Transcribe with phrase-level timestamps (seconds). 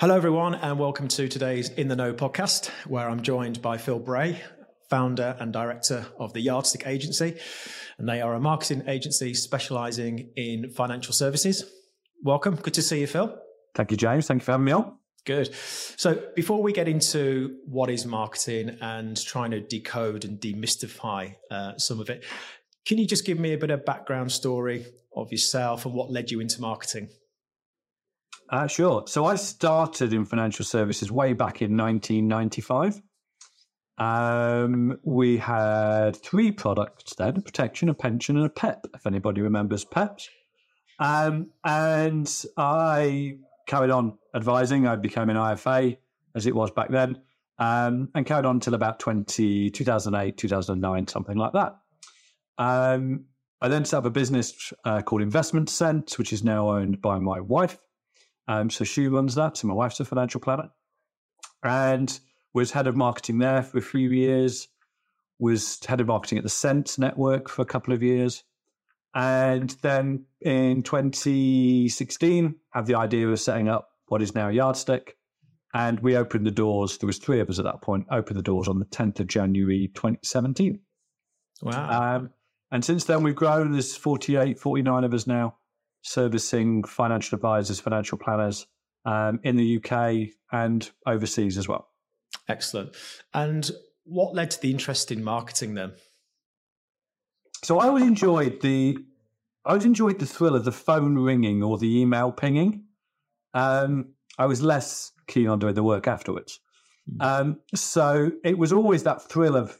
[0.00, 3.98] Hello, everyone, and welcome to today's In the Know podcast, where I'm joined by Phil
[3.98, 4.40] Bray,
[4.88, 7.36] founder and director of the Yardstick Agency.
[7.98, 11.64] And they are a marketing agency specializing in financial services.
[12.22, 12.54] Welcome.
[12.54, 13.36] Good to see you, Phil.
[13.74, 14.28] Thank you, James.
[14.28, 14.98] Thank you for having me on.
[15.26, 15.52] Good.
[15.52, 21.76] So, before we get into what is marketing and trying to decode and demystify uh,
[21.76, 22.24] some of it,
[22.86, 24.86] can you just give me a bit of background story
[25.16, 27.08] of yourself and what led you into marketing?
[28.50, 29.04] Uh, sure.
[29.06, 33.02] So I started in financial services way back in 1995.
[33.98, 39.40] Um, we had three products then a protection, a pension, and a PEP, if anybody
[39.40, 40.28] remembers PEPs.
[41.00, 44.86] Um, and I carried on advising.
[44.86, 45.98] I became an IFA
[46.34, 47.20] as it was back then
[47.58, 51.76] um, and carried on until about 20, 2008, 2009, something like that.
[52.56, 53.24] Um,
[53.60, 57.18] I then set up a business uh, called Investment Sense, which is now owned by
[57.18, 57.78] my wife.
[58.48, 59.58] Um, so she runs that.
[59.58, 60.70] So my wife's a financial planner,
[61.62, 62.18] and
[62.54, 64.68] was head of marketing there for a few years.
[65.38, 68.42] Was head of marketing at the Sense Network for a couple of years,
[69.14, 75.16] and then in 2016 had the idea of setting up what is now Yardstick,
[75.74, 76.96] and we opened the doors.
[76.98, 78.06] There was three of us at that point.
[78.10, 80.80] Opened the doors on the 10th of January 2017.
[81.62, 82.16] Wow.
[82.16, 82.30] Um,
[82.70, 83.72] and since then, we've grown.
[83.72, 85.57] There's 48, 49 of us now
[86.08, 88.66] servicing financial advisors, financial planners
[89.04, 91.88] um, in the UK and overseas as well.
[92.48, 92.94] Excellent.
[93.34, 93.70] And
[94.04, 95.92] what led to the interest in marketing then?
[97.62, 98.96] So I always enjoyed the
[99.64, 102.84] I always enjoyed the thrill of the phone ringing or the email pinging.
[103.52, 106.60] Um, I was less keen on doing the work afterwards.
[107.10, 107.20] Hmm.
[107.20, 109.78] Um, so it was always that thrill of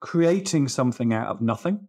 [0.00, 1.88] creating something out of nothing.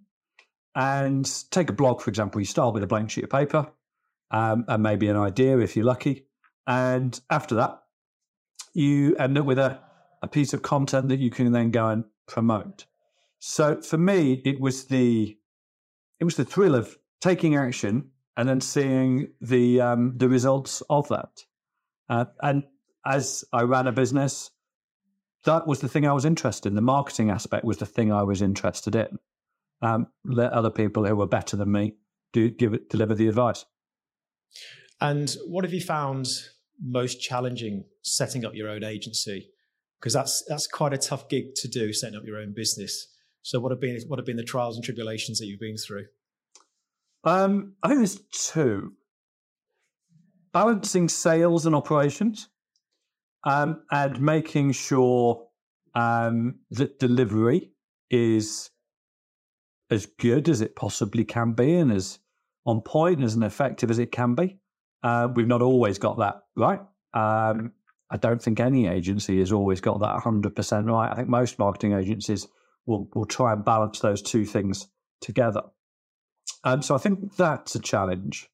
[0.76, 3.72] And take a blog, for example, you start with a blank sheet of paper
[4.32, 6.26] um, and maybe an idea if you're lucky.
[6.68, 7.82] And after that,
[8.74, 9.80] you end up with a,
[10.22, 12.86] a piece of content that you can then go and promote.
[13.40, 15.38] So for me, it was the
[16.20, 21.08] it was the thrill of taking action and then seeing the um, the results of
[21.10, 21.46] that.
[22.10, 22.64] Uh, and
[23.06, 24.52] as I ran a business,
[25.46, 26.76] that was the thing I was interested in.
[26.76, 29.20] The marketing aspect was the thing I was interested in
[29.82, 31.96] um, let other people who are better than me
[32.34, 33.66] do give it deliver the advice.
[35.02, 36.28] And what have you found
[36.82, 39.50] most challenging setting up your own agency?
[40.00, 43.08] Because that's that's quite a tough gig to do, setting up your own business.
[43.42, 46.06] So what have been what have been the trials and tribulations that you've been through?
[47.24, 48.94] Um, I think there's two.
[50.54, 52.48] Balancing sales and operations,
[53.44, 55.48] um, and making sure
[55.96, 57.72] um, that delivery
[58.10, 58.70] is
[59.90, 62.20] as good as it possibly can be and as
[62.66, 64.58] on point and as effective as it can be.
[65.04, 66.82] Uh, we've not always got that right.
[67.14, 67.72] Um,
[68.10, 71.12] I don't think any agency has always got that 100% right.
[71.12, 72.48] I think most marketing agencies
[72.86, 74.88] will, will try and balance those two things
[75.22, 75.62] together.
[76.64, 78.50] Um, so I think that's a challenge.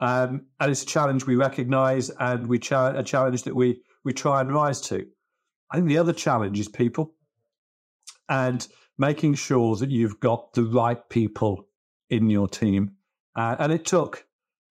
[0.00, 4.12] Um, and it's a challenge we recognize and we cha- a challenge that we, we
[4.12, 5.06] try and rise to.
[5.70, 7.14] I think the other challenge is people.
[8.28, 8.66] And
[9.00, 11.66] making sure that you've got the right people
[12.10, 12.92] in your team.
[13.34, 14.26] Uh, and it took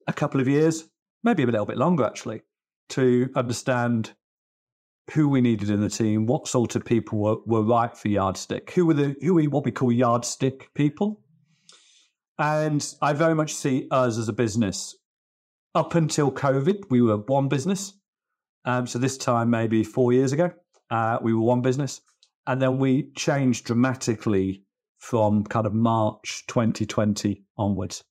[0.07, 0.87] a couple of years,
[1.23, 2.43] maybe a little bit longer actually,
[2.89, 4.11] to understand
[5.13, 8.71] who we needed in the team, what sort of people were, were right for Yardstick,
[8.71, 11.21] who were the who were what we call Yardstick people.
[12.37, 14.95] And I very much see us as a business.
[15.73, 17.93] Up until COVID, we were one business.
[18.65, 20.51] Um, so this time, maybe four years ago,
[20.91, 22.01] uh, we were one business.
[22.47, 24.63] And then we changed dramatically
[24.97, 28.03] from kind of March 2020 onwards.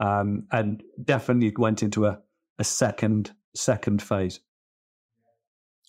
[0.00, 2.18] Um, and definitely went into a,
[2.58, 4.40] a second second phase.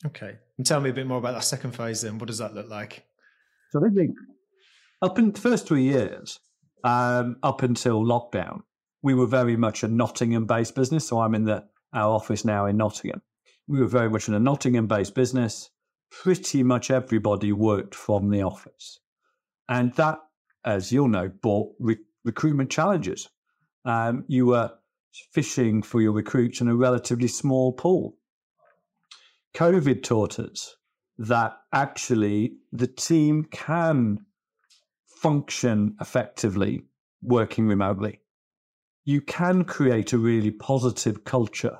[0.05, 0.35] Okay.
[0.57, 2.19] And tell me a bit more about that second phase then.
[2.19, 3.05] What does that look like?
[3.71, 4.15] So I think
[5.01, 6.39] up in the first three years,
[6.83, 8.61] um, up until lockdown,
[9.01, 11.07] we were very much a Nottingham based business.
[11.07, 13.21] So I'm in the our office now in Nottingham.
[13.67, 15.69] We were very much in a Nottingham based business
[16.21, 18.99] pretty much everybody worked from the office.
[19.67, 20.19] And that,
[20.65, 23.29] as you'll know, brought re- recruitment challenges.
[23.85, 24.71] Um, you were
[25.31, 28.17] fishing for your recruits in a relatively small pool.
[29.55, 30.75] COVID taught us
[31.17, 34.25] that actually the team can
[35.05, 36.83] function effectively
[37.21, 38.19] working remotely.
[39.05, 41.79] You can create a really positive culture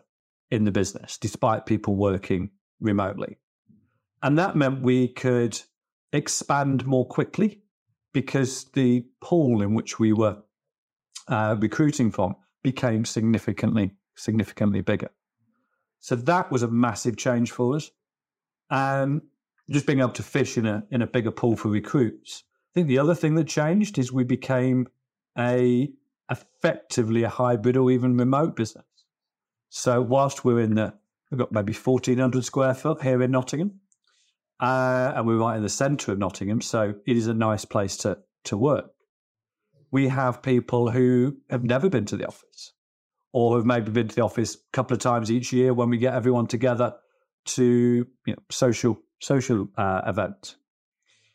[0.52, 3.38] in the business despite people working remotely.
[4.24, 5.62] And that meant we could
[6.14, 7.62] expand more quickly
[8.14, 10.38] because the pool in which we were
[11.28, 15.10] uh, recruiting from became significantly, significantly bigger.
[16.00, 17.92] So that was a massive change for us.
[18.70, 19.22] And
[19.70, 22.44] just being able to fish in a in a bigger pool for recruits.
[22.72, 24.88] I think the other thing that changed is we became
[25.38, 25.92] a
[26.30, 28.86] effectively a hybrid or even remote business.
[29.70, 30.94] So whilst we're in the
[31.30, 33.80] we've got maybe fourteen hundred square foot here in Nottingham,
[34.64, 37.98] uh, and we're right in the centre of Nottingham, so it is a nice place
[37.98, 38.92] to to work.
[39.92, 42.72] We have people who have never been to the office,
[43.34, 45.98] or have maybe been to the office a couple of times each year when we
[45.98, 46.96] get everyone together
[47.46, 50.56] to you know, social social uh, events.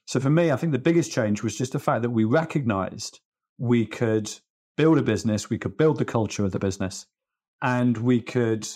[0.07, 3.21] So for me, I think the biggest change was just the fact that we recognised
[3.59, 4.31] we could
[4.79, 7.05] build a business, we could build the culture of the business,
[7.61, 8.67] and we could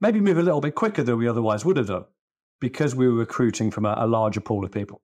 [0.00, 2.06] maybe move a little bit quicker than we otherwise would have done
[2.60, 5.00] because we were recruiting from a, a larger pool of people.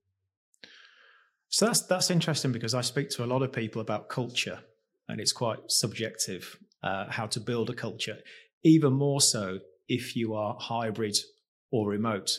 [1.49, 4.61] So that's that's interesting because I speak to a lot of people about culture,
[5.09, 8.19] and it's quite subjective uh, how to build a culture.
[8.63, 11.17] Even more so if you are hybrid
[11.71, 12.39] or remote.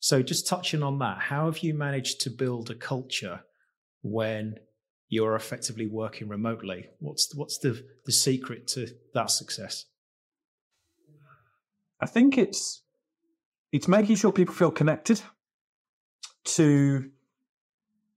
[0.00, 3.40] So, just touching on that, how have you managed to build a culture
[4.02, 4.56] when
[5.08, 6.86] you're effectively working remotely?
[7.00, 9.86] What's what's the the secret to that success?
[12.00, 12.82] I think it's
[13.74, 15.20] it's making sure people feel connected
[16.44, 17.10] to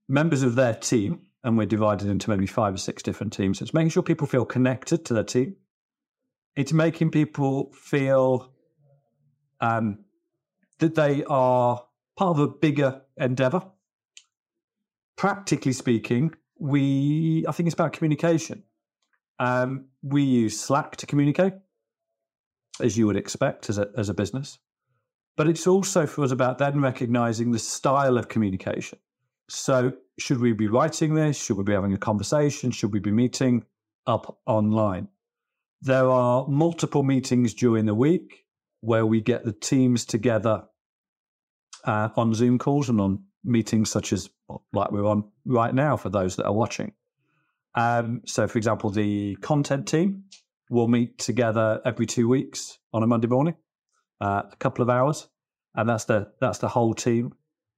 [0.08, 3.60] members of their team, and we're divided into maybe five or six different teams.
[3.60, 5.56] It's making sure people feel connected to their team.
[6.54, 8.52] It's making people feel
[9.60, 10.04] um,
[10.78, 11.84] that they are
[12.16, 13.64] part of a bigger endeavor.
[15.16, 18.62] Practically speaking, we I think it's about communication.
[19.40, 21.54] Um, we use Slack to communicate,
[22.80, 24.60] as you would expect as a as a business.
[25.38, 28.98] But it's also for us about then recognizing the style of communication.
[29.48, 31.40] So, should we be writing this?
[31.40, 32.72] Should we be having a conversation?
[32.72, 33.64] Should we be meeting
[34.04, 35.06] up online?
[35.80, 38.46] There are multiple meetings during the week
[38.80, 40.64] where we get the teams together
[41.84, 44.28] uh, on Zoom calls and on meetings such as
[44.72, 46.92] like we're on right now for those that are watching.
[47.76, 50.24] Um, so, for example, the content team
[50.68, 53.54] will meet together every two weeks on a Monday morning,
[54.20, 55.28] uh, a couple of hours,
[55.74, 57.34] and that's the that's the whole team.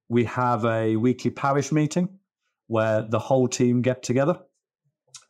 [0.09, 2.19] We have a weekly parish meeting
[2.67, 4.39] where the whole team get together.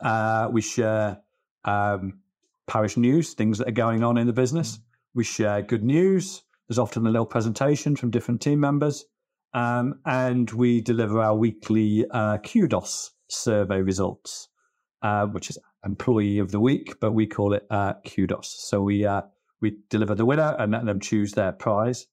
[0.00, 1.18] Uh, we share
[1.64, 2.20] um,
[2.66, 4.78] parish news, things that are going on in the business.
[5.14, 6.42] We share good news.
[6.68, 9.04] There's often a little presentation from different team members.
[9.52, 14.48] Um, and we deliver our weekly uh, Kudos survey results,
[15.02, 18.54] uh, which is Employee of the Week, but we call it uh, Kudos.
[18.68, 19.22] So we uh,
[19.60, 22.06] we deliver the winner and let them choose their prize.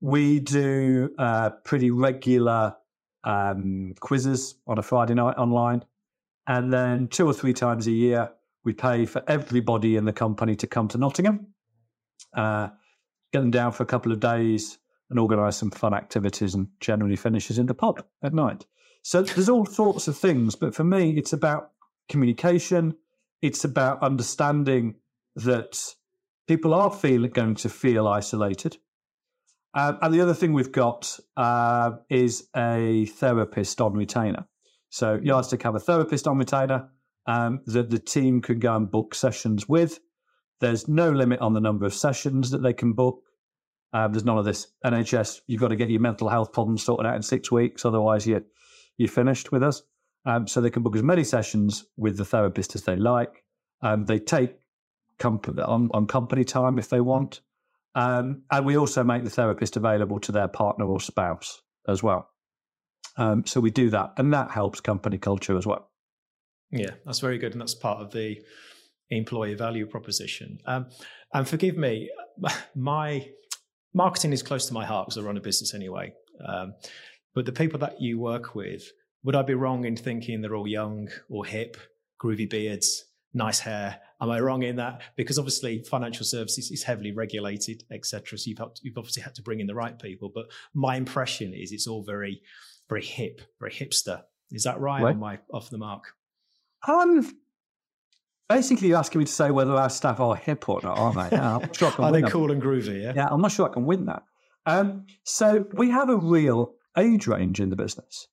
[0.00, 2.76] We do uh, pretty regular
[3.24, 5.84] um, quizzes on a Friday night online,
[6.46, 8.30] and then two or three times a year
[8.64, 11.46] we pay for everybody in the company to come to Nottingham
[12.34, 12.68] uh,
[13.32, 14.78] get them down for a couple of days
[15.08, 18.66] and organise some fun activities and generally finishes in the pub at night.
[19.02, 21.72] So there's all sorts of things, but for me, it's about
[22.08, 22.94] communication.
[23.42, 24.96] It's about understanding
[25.36, 25.94] that
[26.50, 28.76] people are feel, going to feel isolated.
[29.72, 34.44] Uh, and the other thing we've got uh, is a therapist on retainer.
[34.88, 36.88] So Yardstick have a therapist on retainer
[37.28, 40.00] um, that the team can go and book sessions with.
[40.60, 43.22] There's no limit on the number of sessions that they can book.
[43.92, 45.42] Um, there's none of this NHS.
[45.46, 48.44] You've got to get your mental health problems sorted out in six weeks, otherwise you
[48.98, 49.82] you're finished with us.
[50.26, 53.44] Um, so they can book as many sessions with the therapist as they like.
[53.82, 54.56] Um, they take
[55.20, 57.40] comp- on, on company time if they want,
[57.94, 62.28] um, and we also make the therapist available to their partner or spouse as well.
[63.16, 65.90] Um, so we do that, and that helps company culture as well.
[66.70, 68.40] Yeah, that's very good, and that's part of the
[69.10, 70.58] employee value proposition.
[70.66, 70.86] Um,
[71.34, 72.10] and forgive me,
[72.74, 73.28] my
[73.92, 76.12] marketing is close to my heart because I run a business anyway.
[76.46, 76.74] Um,
[77.34, 78.84] but the people that you work with,
[79.24, 81.76] would I be wrong in thinking they're all young or hip,
[82.22, 84.00] groovy beards, nice hair?
[84.20, 85.02] Am I wrong in that?
[85.16, 88.38] Because obviously financial services is heavily regulated, etc.
[88.38, 90.30] So you've, to, you've obviously had to bring in the right people.
[90.34, 92.42] But my impression is it's all very,
[92.88, 94.22] very hip, very hipster.
[94.50, 95.02] Is that right?
[95.02, 95.10] right.
[95.10, 96.04] Or am I off the mark?
[96.86, 97.30] Um,
[98.50, 101.36] Basically, you're asking me to say whether our staff are hip or not, aren't they?
[101.36, 103.00] Yeah, sure are they cool and groovy?
[103.00, 103.12] Yeah.
[103.14, 104.24] Yeah, I'm not sure I can win that.
[104.66, 108.26] Um, so we have a real age range in the business.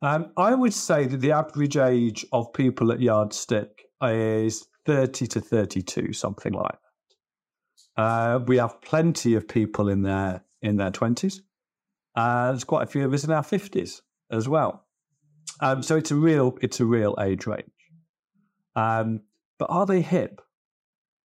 [0.00, 5.40] Um, I would say that the average age of people at Yardstick is 30 to
[5.40, 6.72] 32, something like
[7.96, 8.02] that.
[8.02, 11.40] Uh, we have plenty of people in their in their 20s.
[12.16, 14.00] Uh, there's quite a few of us in our 50s
[14.32, 14.86] as well.
[15.60, 17.70] Um, so it's a real it's a real age range.
[18.74, 19.20] Um,
[19.58, 20.40] but are they hip?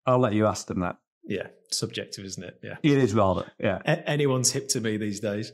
[0.07, 0.97] I'll let you ask them that.
[1.25, 1.47] Yeah.
[1.71, 2.59] subjective, isn't it?
[2.65, 2.77] Yeah.
[2.83, 3.79] It is rather, yeah.
[3.87, 5.53] A- anyone's hip to me these days.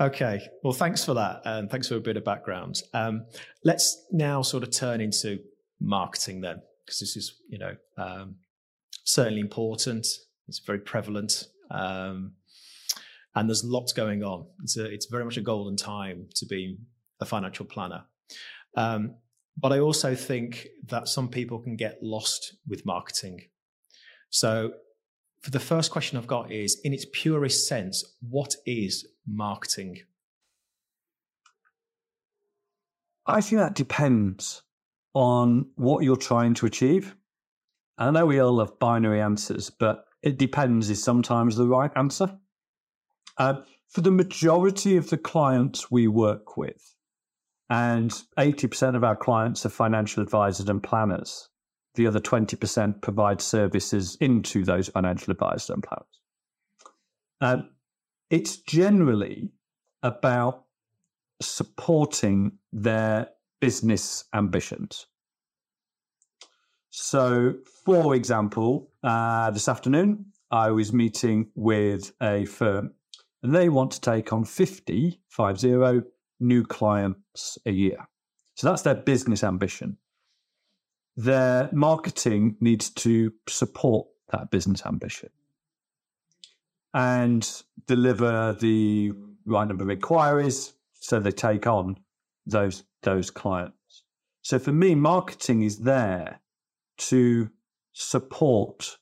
[0.00, 0.40] Okay.
[0.64, 1.42] Well, thanks for that.
[1.44, 2.82] And thanks for a bit of background.
[2.92, 3.26] Um,
[3.64, 5.38] let's now sort of turn into
[5.80, 8.36] marketing then, because this is, you know, um,
[9.04, 10.06] certainly important.
[10.48, 11.44] It's very prevalent.
[11.70, 12.32] Um,
[13.34, 14.46] and there's lots going on.
[14.62, 16.78] It's, a, it's very much a golden time to be
[17.20, 18.04] a financial planner.
[18.74, 19.16] Um,
[19.58, 23.42] but I also think that some people can get lost with marketing.
[24.30, 24.72] So,
[25.42, 29.98] for the first question I've got is in its purest sense, what is marketing?
[33.26, 34.62] I think that depends
[35.18, 37.16] on what you're trying to achieve.
[37.98, 42.38] I know we all have binary answers, but it depends is sometimes the right answer.
[43.36, 43.54] Uh,
[43.88, 46.94] for the majority of the clients we work with,
[47.68, 51.48] and 80% of our clients are financial advisors and planners.
[51.96, 56.20] The other 20% provide services into those financial advisors and planners.
[57.40, 57.70] Um,
[58.30, 59.50] it's generally
[60.00, 60.66] about
[61.42, 63.30] supporting their
[63.60, 65.06] business ambitions.
[66.90, 72.92] So, for example, uh, this afternoon, I was meeting with a firm
[73.42, 76.02] and they want to take on 50, 50
[76.40, 78.08] new clients a year.
[78.54, 79.98] So that's their business ambition.
[81.16, 85.30] Their marketing needs to support that business ambition
[86.94, 89.12] and deliver the
[89.44, 91.98] right number of inquiries so they take on
[92.50, 94.02] those those clients.
[94.42, 96.40] So for me, marketing is there
[96.98, 97.50] to
[97.92, 98.98] support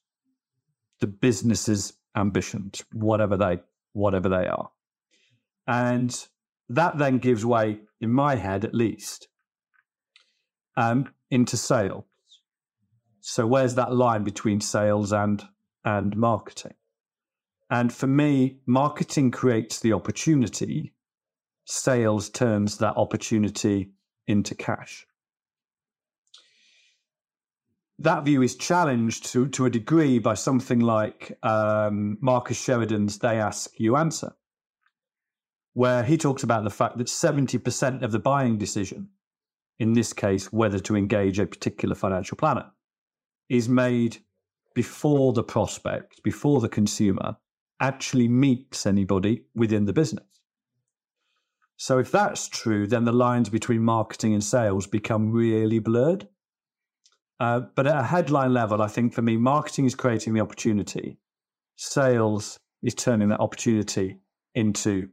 [1.00, 3.61] the business's ambitions, whatever they
[3.93, 4.71] whatever they are.
[5.67, 6.26] And
[6.69, 9.29] that then gives way, in my head at least,
[10.76, 12.05] um, into sales.
[13.21, 15.43] So where's that line between sales and
[15.85, 16.75] and marketing?
[17.69, 20.93] And for me, marketing creates the opportunity.
[21.66, 23.90] Sales turns that opportunity
[24.26, 25.06] into cash.
[27.99, 33.38] That view is challenged to, to a degree by something like um, Marcus Sheridan's They
[33.38, 34.35] Ask, You Answer
[35.76, 39.11] where he talks about the fact that 70% of the buying decision,
[39.78, 42.73] in this case, whether to engage a particular financial planner,
[43.50, 44.16] is made
[44.75, 47.37] before the prospect, before the consumer
[47.78, 50.36] actually meets anybody within the business.
[51.76, 56.28] So, if that's true, then the lines between marketing and sales become really blurred.
[57.38, 61.18] Uh, but at a headline level, I think for me, marketing is creating the opportunity,
[61.76, 64.18] sales is turning that opportunity
[64.54, 65.11] into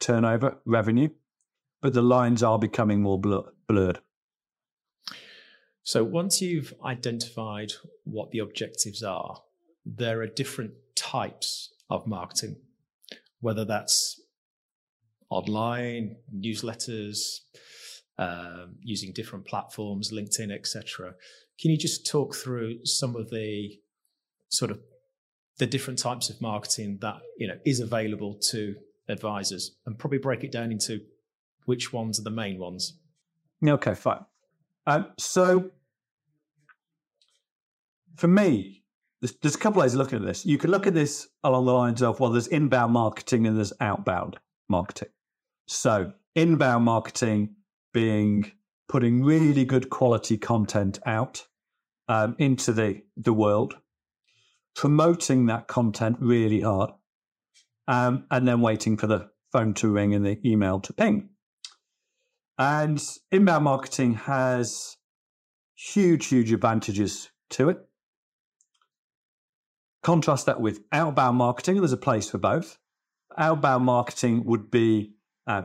[0.00, 1.10] turnover, revenue,
[1.82, 4.00] but the lines are becoming more blurred.
[5.82, 7.72] So once you've identified
[8.04, 9.42] what the objectives are,
[9.84, 12.56] there are different types of marketing,
[13.40, 14.20] whether that's
[15.30, 17.40] online, newsletters,
[18.18, 21.14] um, using different platforms, LinkedIn, etc.
[21.60, 23.78] Can you just talk through some of the
[24.48, 24.80] sort of
[25.58, 28.76] the different types of marketing that you know is available to
[29.08, 31.00] advisors and probably break it down into
[31.64, 32.94] which ones are the main ones.
[33.64, 34.24] Okay, fine.
[34.86, 35.70] Um, so
[38.16, 38.84] for me,
[39.20, 40.46] there's, there's, a couple ways of looking at this.
[40.46, 43.72] You could look at this along the lines of, well, there's inbound marketing and there's
[43.80, 45.08] outbound marketing.
[45.66, 47.56] So inbound marketing
[47.92, 48.52] being
[48.88, 51.46] putting really good quality content out
[52.08, 53.76] um, into the, the world,
[54.74, 56.90] promoting that content really hard,
[57.88, 61.30] um, and then waiting for the phone to ring and the email to ping.
[62.58, 64.96] And inbound marketing has
[65.74, 67.78] huge, huge advantages to it.
[70.02, 71.78] Contrast that with outbound marketing.
[71.78, 72.78] There's a place for both.
[73.36, 75.15] Outbound marketing would be
[75.46, 75.62] uh,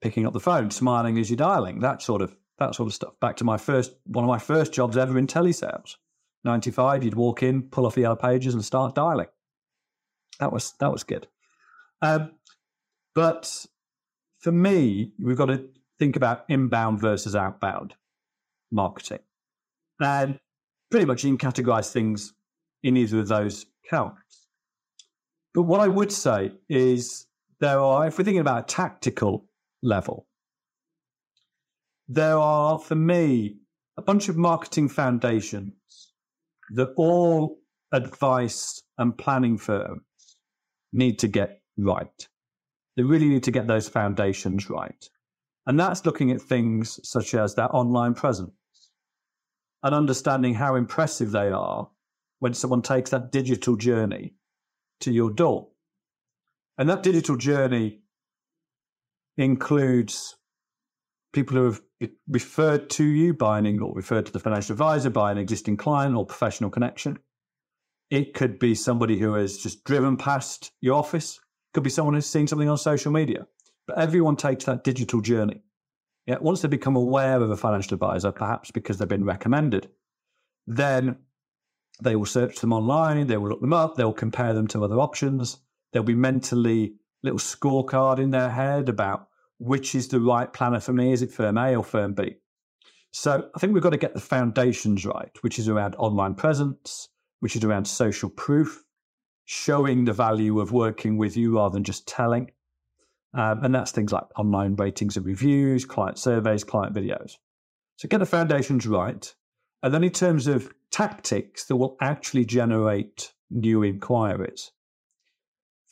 [0.00, 3.14] picking up the phone, smiling as you're dialing, that sort of that sort of stuff.
[3.20, 5.96] Back to my first one of my first jobs ever in telesales.
[6.44, 9.26] 95, you'd walk in, pull off the yellow pages and start dialing.
[10.38, 11.26] That was that was good.
[12.02, 12.32] Um,
[13.14, 13.66] but
[14.38, 15.68] for me, we've got to
[15.98, 17.94] think about inbound versus outbound
[18.70, 19.20] marketing.
[19.98, 20.38] And
[20.90, 22.34] pretty much you can categorize things
[22.82, 24.48] in either of those counts.
[25.54, 27.25] But what I would say is
[27.60, 29.46] there are, if we're thinking about a tactical
[29.82, 30.26] level,
[32.08, 33.56] there are, for me,
[33.96, 35.72] a bunch of marketing foundations
[36.70, 37.58] that all
[37.92, 40.02] advice and planning firms
[40.92, 42.28] need to get right.
[42.96, 45.08] They really need to get those foundations right.
[45.66, 48.52] And that's looking at things such as their online presence
[49.82, 51.88] and understanding how impressive they are
[52.38, 54.34] when someone takes that digital journey
[55.00, 55.68] to your door.
[56.78, 58.00] And that digital journey
[59.36, 60.36] includes
[61.32, 61.80] people who have
[62.28, 66.14] referred to you by an or referred to the financial advisor by an existing client
[66.14, 67.18] or professional connection.
[68.10, 71.36] It could be somebody who has just driven past your office.
[71.36, 73.46] It could be someone who's seen something on social media.
[73.86, 75.62] But everyone takes that digital journey.
[76.26, 79.88] Yeah, once they become aware of a financial advisor, perhaps because they've been recommended,
[80.66, 81.18] then
[82.02, 84.98] they will search them online, they will look them up, they'll compare them to other
[85.00, 85.58] options.
[85.92, 89.28] There'll be mentally little scorecard in their head about
[89.58, 91.12] which is the right planner for me.
[91.12, 92.36] Is it firm A or firm B?
[93.10, 97.08] So I think we've got to get the foundations right, which is around online presence,
[97.40, 98.84] which is around social proof,
[99.46, 102.50] showing the value of working with you rather than just telling.
[103.32, 107.36] Um, and that's things like online ratings and reviews, client surveys, client videos.
[107.96, 109.34] So get the foundations right.
[109.82, 114.72] And then in terms of tactics that will actually generate new inquiries.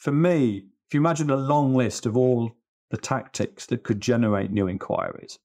[0.04, 2.52] For me, if you imagine a long list of all
[2.90, 5.38] the tactics that could generate new inquiries,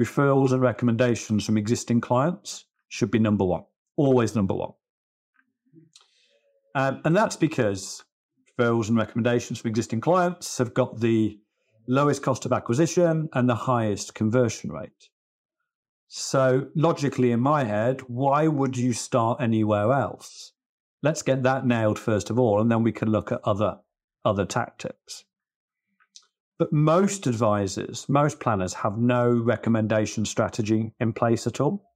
[0.00, 3.64] referrals and recommendations from existing clients should be number one,
[3.96, 4.72] always number one.
[6.74, 8.02] Um, and that's because
[8.58, 11.38] referrals and recommendations from existing clients have got the
[11.86, 15.10] lowest cost of acquisition and the highest conversion rate.
[16.08, 20.53] So, logically, in my head, why would you start anywhere else?
[21.04, 23.80] Let's get that nailed first of all, and then we can look at other,
[24.24, 25.24] other tactics.
[26.58, 31.92] But most advisors, most planners have no recommendation strategy in place at all.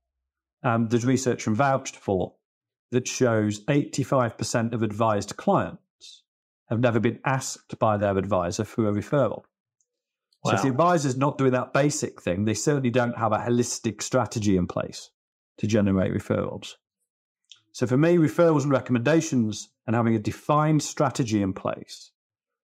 [0.63, 2.33] Um, there's research from VouchedFor
[2.91, 6.25] that shows 85% of advised clients
[6.69, 9.45] have never been asked by their advisor for a referral.
[10.45, 10.51] Wow.
[10.51, 14.03] So if the advisor's not doing that basic thing, they certainly don't have a holistic
[14.03, 15.09] strategy in place
[15.57, 16.75] to generate referrals.
[17.79, 22.11] So for me, referrals and recommendations and having a defined strategy in place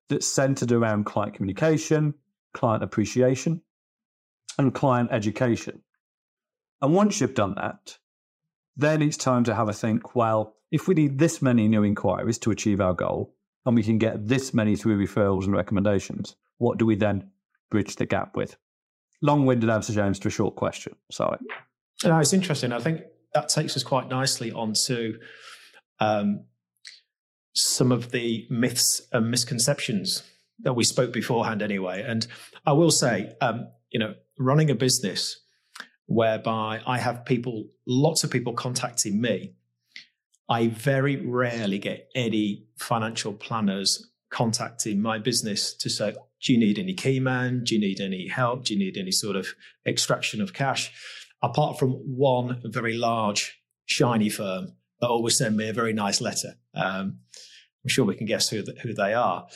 [0.08, 2.14] that's centered around client communication,
[2.52, 3.62] client appreciation,
[4.58, 5.82] and client education.
[6.82, 7.96] And once you've done that,
[8.76, 12.38] then it's time to have a think well, if we need this many new inquiries
[12.38, 16.76] to achieve our goal, and we can get this many through referrals and recommendations, what
[16.76, 17.30] do we then
[17.70, 18.56] bridge the gap with?
[19.22, 20.96] Long winded answer, James, to a short question.
[21.12, 21.38] Sorry.
[22.02, 22.72] No, it's interesting.
[22.72, 23.02] I think
[23.34, 25.18] that takes us quite nicely onto
[26.00, 26.44] um,
[27.52, 30.22] some of the myths and misconceptions
[30.60, 32.02] that we spoke beforehand, anyway.
[32.02, 32.26] And
[32.64, 35.40] I will say, um, you know, running a business
[36.06, 39.54] whereby I have people, lots of people contacting me,
[40.48, 46.78] I very rarely get any financial planners contacting my business to say, do you need
[46.78, 47.64] any key man?
[47.64, 48.64] Do you need any help?
[48.64, 49.54] Do you need any sort of
[49.86, 50.92] extraction of cash?
[51.44, 56.54] Apart from one very large, shiny firm that always send me a very nice letter.
[56.74, 57.18] Um,
[57.84, 59.46] I'm sure we can guess who, the, who they are.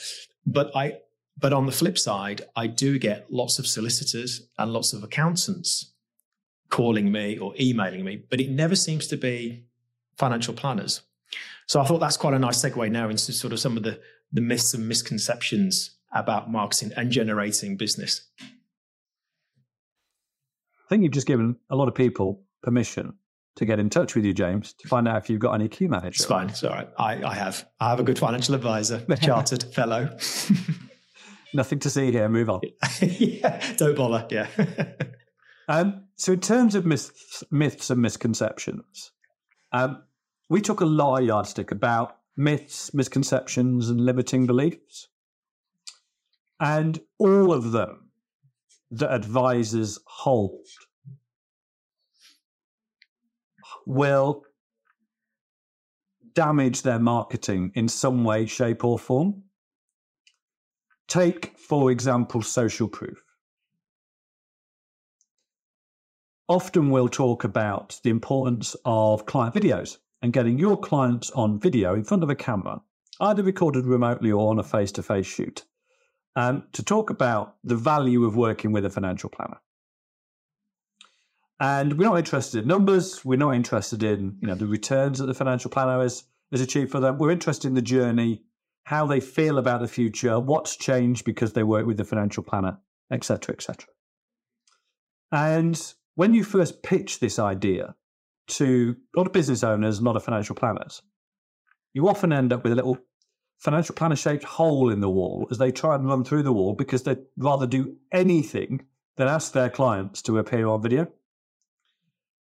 [0.45, 0.99] But I,
[1.35, 5.93] but on the flip side, I do get lots of solicitors and lots of accountants
[6.69, 9.65] calling me or emailing me, but it never seems to be
[10.15, 11.01] financial planners.
[11.65, 13.99] So I thought that's quite a nice segue now into sort of some of the,
[14.31, 18.27] the myths and misconceptions about marketing and generating business.
[20.89, 23.13] I think you've just given a lot of people permission
[23.57, 25.87] to get in touch with you, James, to find out if you've got any key
[25.87, 26.21] managers.
[26.21, 26.49] It's fine.
[26.49, 26.89] It's all right.
[26.97, 27.67] I, I have.
[27.79, 30.09] I have a good financial advisor, a chartered fellow.
[31.53, 32.27] Nothing to see here.
[32.27, 32.61] Move on.
[33.01, 34.25] yeah, don't bother.
[34.31, 34.47] Yeah.
[35.67, 39.11] um, so, in terms of myths, myths and misconceptions,
[39.71, 40.01] um,
[40.49, 45.07] we took a lot of Yardstick about myths, misconceptions, and limiting beliefs.
[46.59, 48.08] And all of them
[48.91, 50.65] that advisors hold
[53.85, 54.43] will
[56.33, 59.43] damage their marketing in some way, shape, or form.
[61.07, 63.23] Take, for example, social proof.
[66.47, 71.93] Often we'll talk about the importance of client videos and getting your clients on video
[71.93, 72.81] in front of a camera,
[73.19, 75.65] either recorded remotely or on a face to face shoot
[76.35, 79.59] um, to talk about the value of working with a financial planner.
[81.59, 83.25] And we're not interested in numbers.
[83.25, 86.91] We're not interested in you know the returns that the financial planner has, has achieved
[86.91, 87.17] for them.
[87.17, 88.43] We're interested in the journey,
[88.83, 92.79] how they feel about the future, what's changed because they work with the financial planner,
[93.11, 93.87] etc., etc.
[95.31, 97.95] And when you first pitch this idea
[98.47, 101.01] to a lot of business owners, of financial planners,
[101.93, 102.97] you often end up with a little
[103.59, 106.73] financial planner shaped hole in the wall as they try and run through the wall
[106.73, 108.85] because they'd rather do anything
[109.17, 111.07] than ask their clients to appear on video.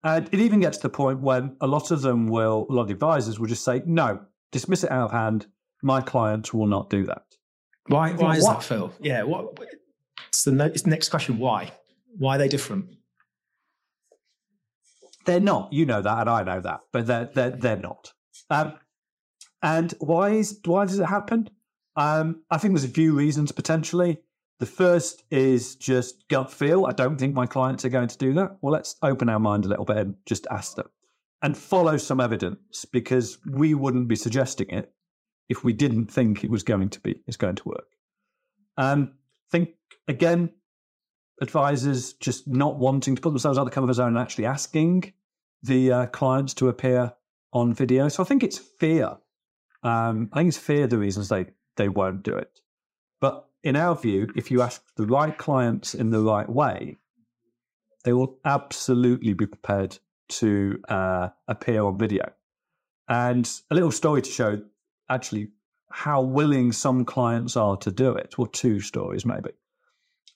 [0.04, 2.84] And it even gets to the point when a lot of them will, a lot
[2.84, 4.20] of advisors will just say, no,
[4.52, 5.48] dismiss it out of hand.
[5.82, 7.24] my clients will not do that.
[7.88, 8.12] Why?
[8.12, 8.60] Why is what?
[8.60, 8.94] that, Phil?
[9.00, 9.24] Yeah.
[9.24, 9.58] What?
[10.30, 11.40] It's the next question.
[11.40, 11.72] Why?
[12.18, 12.90] Why are they different?
[15.26, 15.72] They're not.
[15.72, 18.12] You know that, and I know that, but they're they're, they're not.
[18.50, 18.74] Um,
[19.62, 21.50] and why is why does it happen?
[21.96, 24.20] Um, I think there's a few reasons potentially.
[24.60, 26.86] The first is just gut feel.
[26.86, 28.58] I don't think my clients are going to do that.
[28.62, 30.88] Well, let's open our mind a little bit and just ask them
[31.42, 34.92] and follow some evidence because we wouldn't be suggesting it
[35.50, 37.88] if we didn't think it was going to be is going to work.
[38.78, 39.14] Um,
[39.52, 39.70] think
[40.08, 40.52] again,
[41.42, 45.14] advisors just not wanting to put themselves out the comfort zone and actually asking
[45.64, 47.14] the uh, clients to appear
[47.54, 48.08] on video.
[48.10, 49.18] So I think it's fear.
[49.84, 52.60] Um, I think it's fear the reasons they they won't do it.
[53.20, 56.98] But in our view, if you ask the right clients in the right way,
[58.04, 59.98] they will absolutely be prepared
[60.30, 62.32] to uh, appear on video.
[63.08, 64.62] And a little story to show
[65.10, 65.50] actually
[65.90, 69.52] how willing some clients are to do it, or two stories maybe.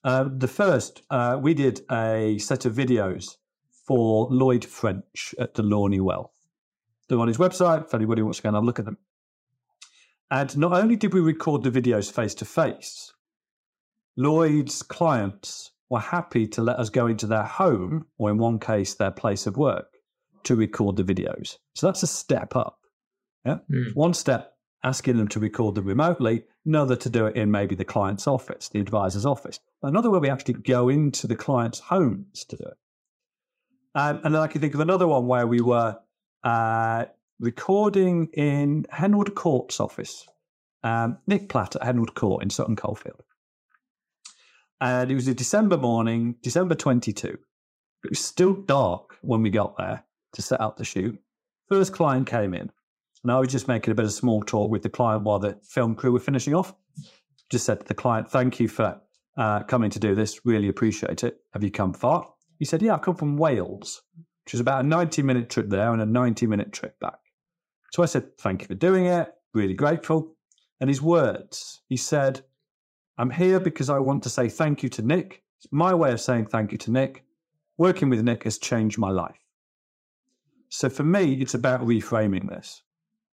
[0.04, 3.36] Uh, the first, uh, we did a set of videos
[3.70, 6.32] for Lloyd French at the Lawney Wealth.
[7.08, 8.98] They're on his website if anybody wants to go and have a look at them.
[10.32, 13.12] And not only did we record the videos face to face,
[14.18, 18.94] Lloyd's clients were happy to let us go into their home, or in one case,
[18.94, 19.88] their place of work,
[20.44, 21.58] to record the videos.
[21.76, 22.80] So that's a step up.
[23.46, 23.58] Yeah.
[23.70, 23.94] Mm.
[23.94, 27.86] One step asking them to record them remotely, another to do it in maybe the
[27.86, 29.60] client's office, the advisor's office.
[29.84, 32.78] Another where we actually go into the client's homes to do it.
[33.94, 35.98] Um, and then I can think of another one where we were
[36.44, 37.06] uh,
[37.42, 40.28] recording in Henwood Court's office.
[40.84, 43.24] Um, Nick Platt at Henwood Court in Sutton Coldfield.
[44.80, 47.28] And it was a December morning, December 22.
[47.28, 51.20] It was still dark when we got there to set up the shoot.
[51.68, 52.72] First client came in,
[53.24, 55.60] and I was just making a bit of small talk with the client while the
[55.64, 56.76] film crew were finishing off.
[57.50, 59.02] Just said to the client, Thank you for
[59.38, 60.46] uh, coming to do this.
[60.46, 61.40] Really appreciate it.
[61.54, 62.28] Have you come far?
[62.60, 64.04] He said, Yeah, I've come from Wales,
[64.46, 67.18] which is about a 90 minute trip there and a 90 minute trip back.
[67.92, 69.32] So I said, Thank you for doing it.
[69.54, 70.36] Really grateful.
[70.80, 72.42] And his words, he said,
[73.18, 75.44] I'm here because I want to say thank you to Nick.
[75.58, 77.24] It's my way of saying thank you to Nick.
[77.78, 79.38] Working with Nick has changed my life.
[80.70, 82.82] So for me, it's about reframing this.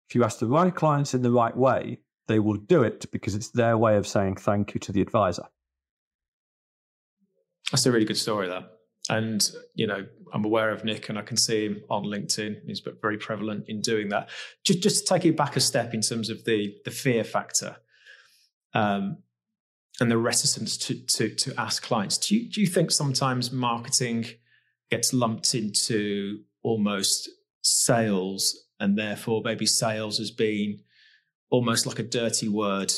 [0.09, 3.35] If you ask the right clients in the right way, they will do it because
[3.35, 5.45] it's their way of saying thank you to the advisor.
[7.71, 8.76] That's a really good story, that.
[9.09, 12.65] And, you know, I'm aware of Nick and I can see him on LinkedIn.
[12.65, 14.29] He's very prevalent in doing that.
[14.65, 17.77] Just, just to take it back a step in terms of the, the fear factor.
[18.73, 19.17] Um,
[19.99, 22.17] and the reticence to to to ask clients.
[22.17, 24.25] Do you do you think sometimes marketing
[24.91, 27.29] gets lumped into almost
[27.61, 30.79] sales, and therefore maybe sales has been
[31.49, 32.93] almost like a dirty word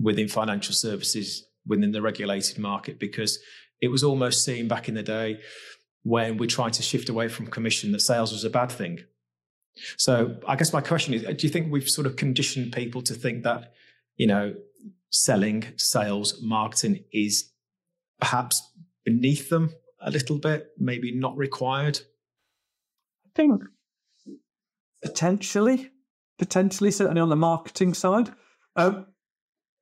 [0.00, 3.38] within financial services within the regulated market because
[3.82, 5.40] it was almost seen back in the day
[6.04, 9.00] when we tried to shift away from commission that sales was a bad thing.
[9.98, 13.14] So I guess my question is, do you think we've sort of conditioned people to
[13.14, 13.72] think that,
[14.16, 14.54] you know,
[15.10, 17.50] selling, sales, marketing is
[18.20, 18.62] perhaps
[19.04, 22.00] beneath them a little bit, maybe not required?
[23.26, 23.62] I think
[25.02, 25.90] potentially,
[26.38, 28.30] potentially, certainly on the marketing side.
[28.76, 29.06] Um,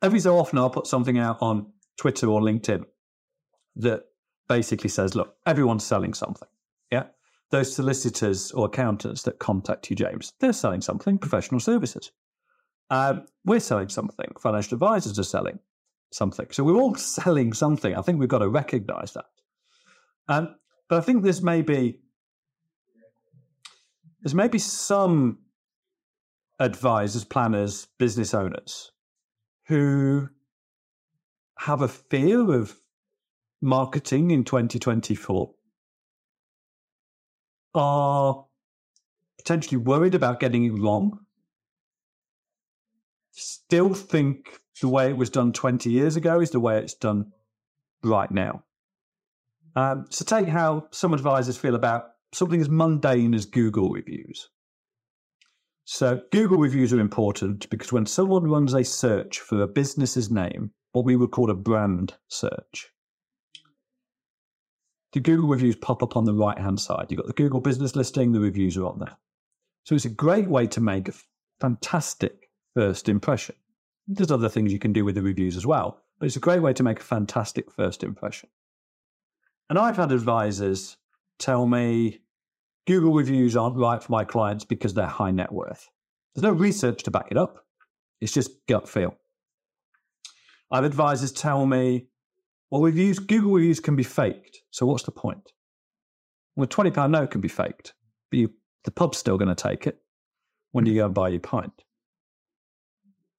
[0.00, 2.84] every so often, I'll put something out on Twitter or LinkedIn
[3.76, 4.04] that
[4.48, 6.48] basically says, look, everyone's selling something.
[6.90, 7.04] Yeah.
[7.50, 12.12] Those solicitors or accountants that contact you, James, they're selling something, professional services.
[12.90, 14.26] Um, we're selling something.
[14.40, 15.60] Financial advisors are selling
[16.12, 16.46] something.
[16.50, 17.94] So we're all selling something.
[17.94, 19.24] I think we've got to recognize that.
[20.28, 20.56] Um,
[20.88, 22.00] but I think there's maybe
[24.22, 25.38] there's maybe some
[26.58, 28.92] advisors, planners, business owners
[29.66, 30.28] who
[31.58, 32.76] have a fear of
[33.60, 35.50] marketing in 2024
[37.74, 38.44] are
[39.38, 41.20] potentially worried about getting it wrong
[43.32, 47.32] still think the way it was done 20 years ago is the way it's done
[48.02, 48.64] right now.
[49.76, 54.48] Um, so take how some advisors feel about something as mundane as Google reviews.
[55.84, 60.72] So Google reviews are important because when someone runs a search for a business's name,
[60.92, 62.90] what we would call a brand search,
[65.12, 67.06] the Google reviews pop up on the right hand side.
[67.08, 69.16] You've got the Google business listing, the reviews are on there.
[69.84, 71.14] So it's a great way to make a
[71.60, 73.56] fantastic first impression.
[74.06, 76.60] There's other things you can do with the reviews as well, but it's a great
[76.60, 78.48] way to make a fantastic first impression.
[79.68, 80.96] And I've had advisors
[81.38, 82.20] tell me
[82.86, 85.88] Google reviews aren't right for my clients because they're high net worth.
[86.34, 87.64] There's no research to back it up.
[88.20, 89.14] It's just gut feel.
[90.70, 92.06] I've advisors tell me,
[92.70, 94.62] well, reviews, Google reviews can be faked.
[94.70, 95.52] So what's the point?
[96.56, 97.94] Well, a £20 note can be faked,
[98.30, 98.52] but you,
[98.84, 99.98] the pub's still going to take it
[100.72, 101.72] when do you go and buy your pint.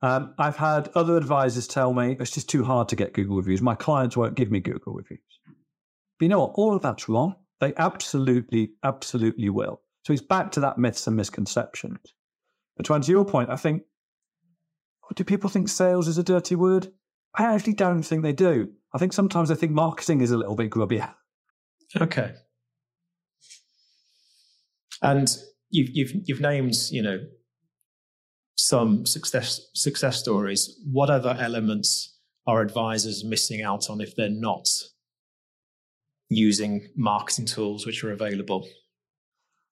[0.02, 3.62] Um, I've had other advisors tell me it's just too hard to get Google reviews.
[3.62, 5.20] My clients won't give me Google reviews.
[5.46, 6.54] But you know what?
[6.56, 7.36] All of that's wrong.
[7.60, 9.82] They absolutely, absolutely will.
[10.04, 12.00] So it's back to that myths and misconceptions.
[12.76, 13.84] But to answer your point, I think,
[15.16, 16.92] do people think sales is a dirty word?
[17.36, 18.72] I actually don't think they do.
[18.94, 21.14] I think sometimes I think marketing is a little bit grubbier.
[22.00, 22.34] Okay.
[25.02, 25.28] And
[25.70, 27.20] you've you've you've named you know
[28.56, 30.80] some success success stories.
[30.86, 34.68] What other elements are advisors missing out on if they're not
[36.30, 38.68] using marketing tools which are available?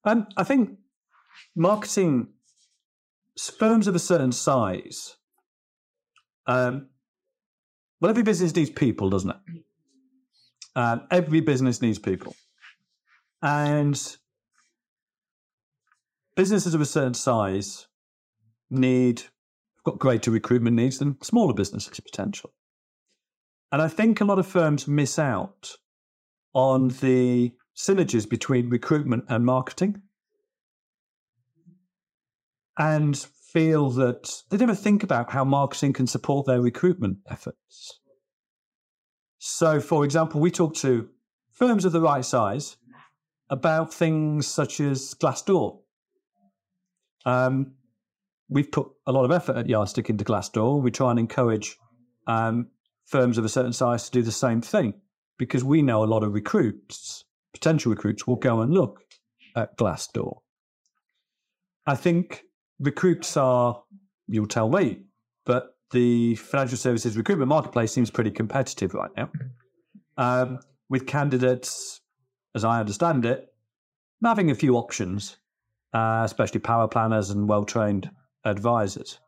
[0.04, 0.78] Um, I think
[1.56, 2.28] marketing
[3.58, 5.16] firms of a certain size.
[6.48, 6.90] Um,
[8.00, 9.64] well, every business needs people, doesn't it?
[10.76, 12.36] Um, every business needs people,
[13.42, 14.18] and
[16.36, 17.88] businesses of a certain size
[18.70, 22.52] need have got greater recruitment needs than smaller businesses potential.
[23.72, 25.76] And I think a lot of firms miss out
[26.54, 30.02] on the synergies between recruitment and marketing
[32.78, 38.00] and feel that they never think about how marketing can support their recruitment efforts.
[39.40, 41.10] So, for example, we talk to
[41.52, 42.78] firms of the right size
[43.50, 45.80] about things such as Glassdoor.
[47.26, 47.74] Um,
[48.50, 50.82] we've put a lot of effort at Yardstick into Glassdoor.
[50.82, 51.78] We try and encourage
[52.28, 52.68] um,
[53.06, 54.94] firms of a certain size to do the same thing
[55.38, 59.02] because we know a lot of recruits, potential recruits, will go and look
[59.56, 60.42] at Glassdoor.
[61.88, 62.44] I think
[62.80, 63.84] recruits are,
[64.28, 65.02] you'll tell me,
[65.46, 69.30] but the financial services recruitment marketplace seems pretty competitive right now.
[70.18, 72.02] Um, with candidates,
[72.56, 73.48] as I understand it,
[74.24, 75.38] having a few options,
[75.94, 78.10] uh, especially paraplanners and well trained
[78.46, 79.20] advisors.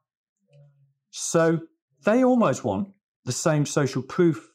[1.11, 1.61] So
[2.05, 2.89] they almost want
[3.25, 4.49] the same social proof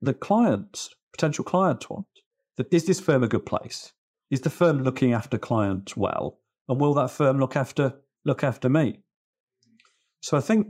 [0.00, 2.06] the clients, potential clients want.
[2.56, 3.92] That is this firm a good place?
[4.30, 6.38] Is the firm looking after clients well?
[6.68, 7.94] And will that firm look after
[8.24, 9.00] look after me?
[10.20, 10.68] So I think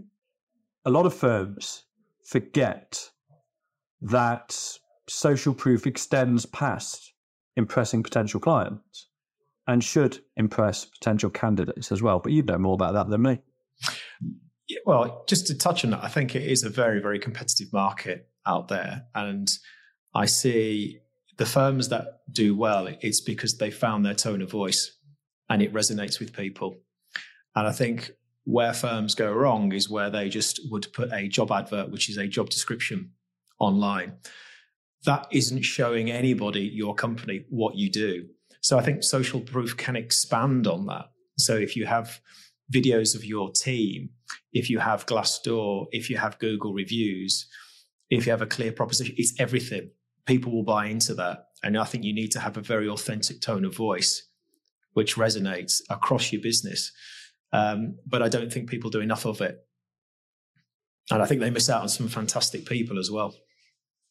[0.85, 1.85] a lot of firms
[2.25, 3.11] forget
[4.03, 7.13] that social proof extends past
[7.57, 9.09] impressing potential clients
[9.67, 12.19] and should impress potential candidates as well.
[12.19, 13.39] But you know more about that than me.
[14.69, 17.73] Yeah, well, just to touch on that, I think it is a very, very competitive
[17.73, 19.05] market out there.
[19.15, 19.51] And
[20.15, 21.01] I see
[21.37, 24.97] the firms that do well, it's because they found their tone of voice
[25.49, 26.77] and it resonates with people.
[27.57, 28.11] And I think
[28.45, 32.19] where firms go wrong is where they just would put a job advert, which is
[32.19, 33.13] a job description
[33.59, 34.15] online.
[35.05, 38.27] That isn't showing anybody, your company, what you do.
[38.61, 41.07] So I think social proof can expand on that.
[41.39, 42.21] So if you have
[42.73, 44.11] videos of your team,
[44.53, 47.47] if you have Glassdoor, if you have Google reviews,
[48.11, 49.91] if you have a clear proposition, it's everything.
[50.27, 51.47] People will buy into that.
[51.63, 54.29] And I think you need to have a very authentic tone of voice,
[54.93, 56.93] which resonates across your business.
[57.55, 59.65] Um, but I don't think people do enough of it.
[61.11, 63.35] And I think they miss out on some fantastic people as well.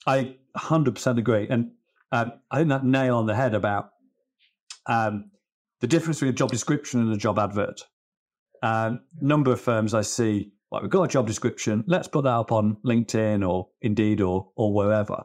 [0.08, 1.48] I 100% agree.
[1.50, 1.72] And
[2.12, 3.90] um, I think that nail on the head about
[4.86, 5.32] um,
[5.82, 7.82] the difference between a job description and a job advert.
[8.62, 12.30] Um, number of firms I see, like we've got a job description, let's put that
[12.30, 15.24] up on LinkedIn or Indeed or or wherever.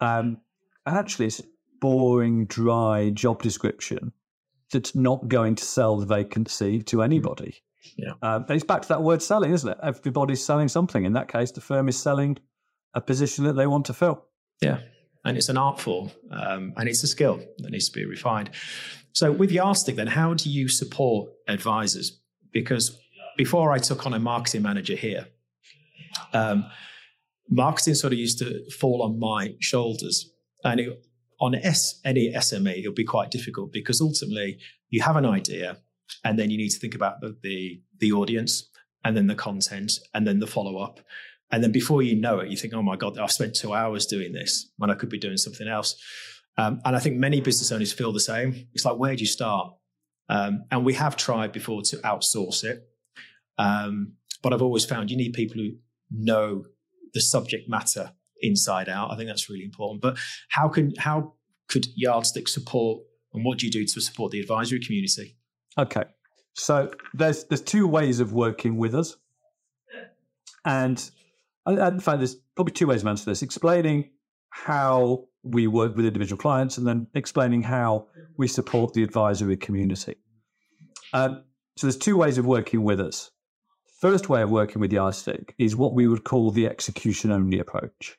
[0.00, 0.38] Um,
[0.84, 1.40] and actually, it's
[1.80, 4.12] boring, dry job description
[4.74, 7.62] that's not going to sell the vacancy to anybody.
[7.96, 8.12] Yeah.
[8.22, 9.78] Um, and it's back to that word selling, isn't it?
[9.82, 11.04] Everybody's selling something.
[11.04, 12.38] In that case, the firm is selling
[12.94, 14.24] a position that they want to fill.
[14.60, 14.80] Yeah
[15.24, 18.50] and it's an art form um, and it's a skill that needs to be refined.
[19.12, 22.20] So, with Yardstick, then, how do you support advisors?
[22.52, 22.98] Because
[23.36, 25.28] before I took on a marketing manager here,
[26.32, 26.66] um,
[27.48, 30.30] marketing sort of used to fall on my shoulders.
[30.64, 31.06] And it,
[31.40, 34.58] on S, any SME, it'll be quite difficult because ultimately
[34.90, 35.78] you have an idea
[36.24, 38.68] and then you need to think about the, the, the audience
[39.04, 41.00] and then the content and then the follow up
[41.54, 44.06] and then before you know it, you think, oh my God, I've spent two hours
[44.06, 45.94] doing this when I could be doing something else.
[46.56, 48.66] Um, and I think many business owners feel the same.
[48.74, 49.72] It's like, where do you start?
[50.28, 52.82] Um, and we have tried before to outsource it.
[53.56, 55.70] Um, but I've always found you need people who
[56.10, 56.64] know
[57.12, 59.10] the subject matter inside out.
[59.12, 60.02] I think that's really important.
[60.02, 60.18] But
[60.48, 61.34] how can how
[61.68, 65.36] could Yardstick support and what do you do to support the advisory community?
[65.78, 66.04] Okay.
[66.54, 69.16] So there's there's two ways of working with us.
[70.64, 71.10] And
[71.66, 74.10] in fact, there's probably two ways of answering this explaining
[74.50, 78.06] how we work with individual clients and then explaining how
[78.38, 80.16] we support the advisory community.
[81.12, 81.44] Um,
[81.76, 83.30] so there's two ways of working with us.
[84.00, 88.16] First way of working with Yardstick is what we would call the execution only approach.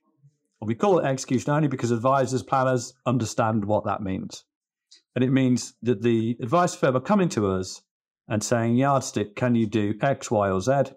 [0.62, 4.46] We call it execution only because advisors, planners understand what that means.
[5.14, 7.82] And it means that the advice firm are coming to us
[8.28, 10.94] and saying, Yardstick, can you do X, Y, or Z?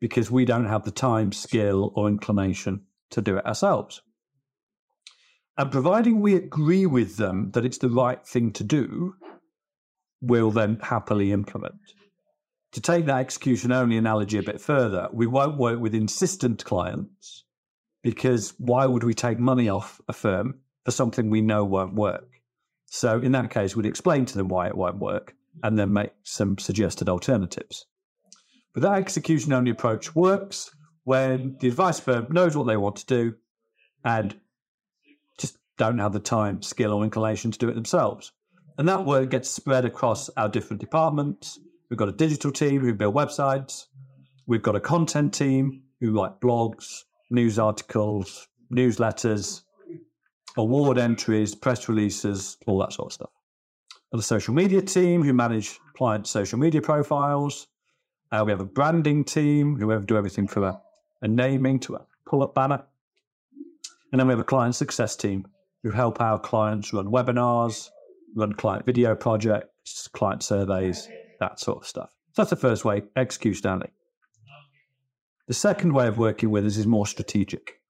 [0.00, 4.02] Because we don't have the time, skill, or inclination to do it ourselves.
[5.56, 9.14] And providing we agree with them that it's the right thing to do,
[10.20, 11.76] we'll then happily implement.
[12.72, 17.45] To take that execution only analogy a bit further, we won't work with insistent clients
[18.06, 22.28] because why would we take money off a firm for something we know won't work?
[22.86, 26.12] So in that case, we'd explain to them why it won't work and then make
[26.22, 27.86] some suggested alternatives.
[28.72, 30.70] But that execution only approach works
[31.02, 33.34] when the advice firm knows what they want to do
[34.04, 34.38] and
[35.36, 38.30] just don't have the time, skill, or inclination to do it themselves.
[38.78, 41.58] And that work gets spread across our different departments.
[41.90, 43.86] We've got a digital team who build websites.
[44.46, 49.62] We've got a content team who write blogs, news articles, newsletters,
[50.56, 53.30] award entries, press releases, all that sort of stuff.
[54.12, 57.66] Got a social media team who manage client social media profiles.
[58.32, 60.80] Uh, we have a branding team who do everything from a,
[61.22, 62.82] a naming to a pull up banner.
[64.12, 65.46] And then we have a client success team
[65.82, 67.90] who help our clients run webinars,
[68.34, 71.08] run client video projects, client surveys,
[71.40, 72.10] that sort of stuff.
[72.32, 73.90] So that's the first way, execution only.
[75.46, 77.80] The second way of working with us is more strategic.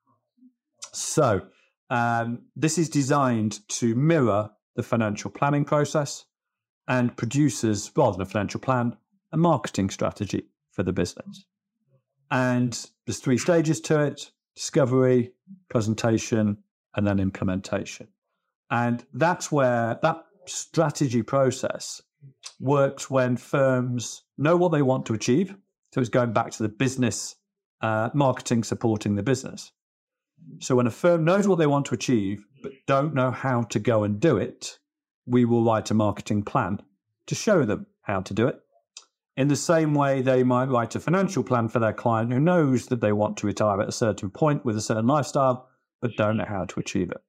[0.92, 1.46] So
[1.88, 6.26] um, this is designed to mirror the financial planning process
[6.86, 8.96] and produces, rather than a financial plan,
[9.32, 11.46] a marketing strategy for the business.
[12.30, 12.72] And
[13.06, 15.32] there's three stages to it discovery,
[15.68, 16.58] presentation,
[16.94, 18.08] and then implementation.
[18.70, 22.00] And that's where that strategy process
[22.58, 25.54] works when firms know what they want to achieve.
[25.92, 27.36] So it's going back to the business
[27.80, 29.72] uh, marketing supporting the business.
[30.60, 33.78] So when a firm knows what they want to achieve but don't know how to
[33.78, 34.78] go and do it,
[35.26, 36.80] we will write a marketing plan
[37.26, 38.60] to show them how to do it.
[39.36, 42.86] In the same way, they might write a financial plan for their client who knows
[42.86, 45.68] that they want to retire at a certain point with a certain lifestyle,
[46.00, 47.22] but don't know how to achieve it.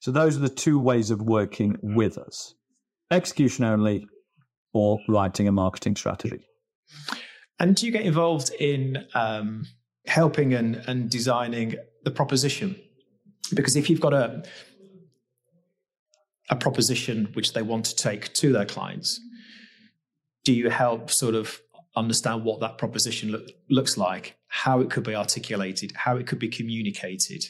[0.00, 2.54] So those are the two ways of working with us
[3.10, 4.06] execution only
[4.72, 6.46] or writing a marketing strategy.
[7.60, 9.66] And do you get involved in um,
[10.06, 12.76] helping and, and designing the proposition?
[13.54, 14.44] Because if you've got a
[16.50, 19.20] a proposition which they want to take to their clients,
[20.44, 21.60] do you help sort of
[21.96, 26.38] understand what that proposition look, looks like, how it could be articulated, how it could
[26.38, 27.44] be communicated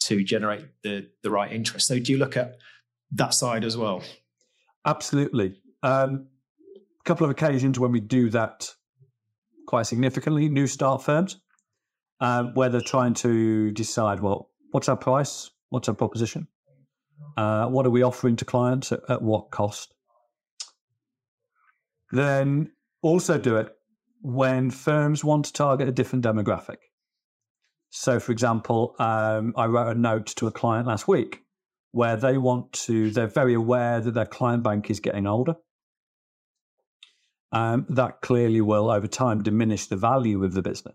[0.00, 1.86] to generate the the right interest?
[1.86, 2.56] So do you look at
[3.12, 4.02] that side as well?
[4.84, 5.60] Absolutely.
[5.82, 6.28] Um,
[6.76, 8.72] a couple of occasions when we do that
[9.66, 11.40] quite significantly, new start firms,
[12.20, 15.50] uh, where they're trying to decide, well, what's our price?
[15.70, 16.48] What's our proposition?
[17.36, 19.94] Uh, what are we offering to clients at, at what cost?
[22.12, 23.68] Then also do it
[24.22, 26.76] when firms want to target a different demographic.
[27.90, 31.42] So, for example, um, I wrote a note to a client last week
[31.92, 35.54] where they want to, they're very aware that their client bank is getting older.
[37.52, 40.94] Um, that clearly will, over time, diminish the value of the business.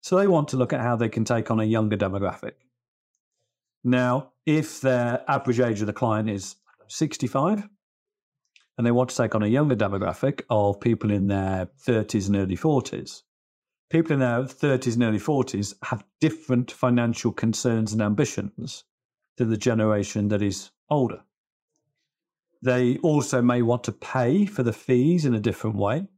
[0.00, 2.52] So they want to look at how they can take on a younger demographic.
[3.84, 6.56] Now, if their average age of the client is
[6.88, 7.68] 65
[8.76, 12.36] and they want to take on a younger demographic of people in their 30s and
[12.36, 13.22] early 40s,
[13.90, 18.84] people in their 30s and early 40s have different financial concerns and ambitions
[19.36, 21.22] to the generation that is older.
[22.62, 26.08] They also may want to pay for the fees in a different way.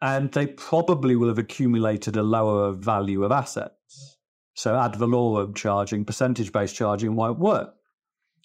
[0.00, 4.18] And they probably will have accumulated a lower value of assets.
[4.54, 7.74] So ad valorem charging, percentage based charging won't work.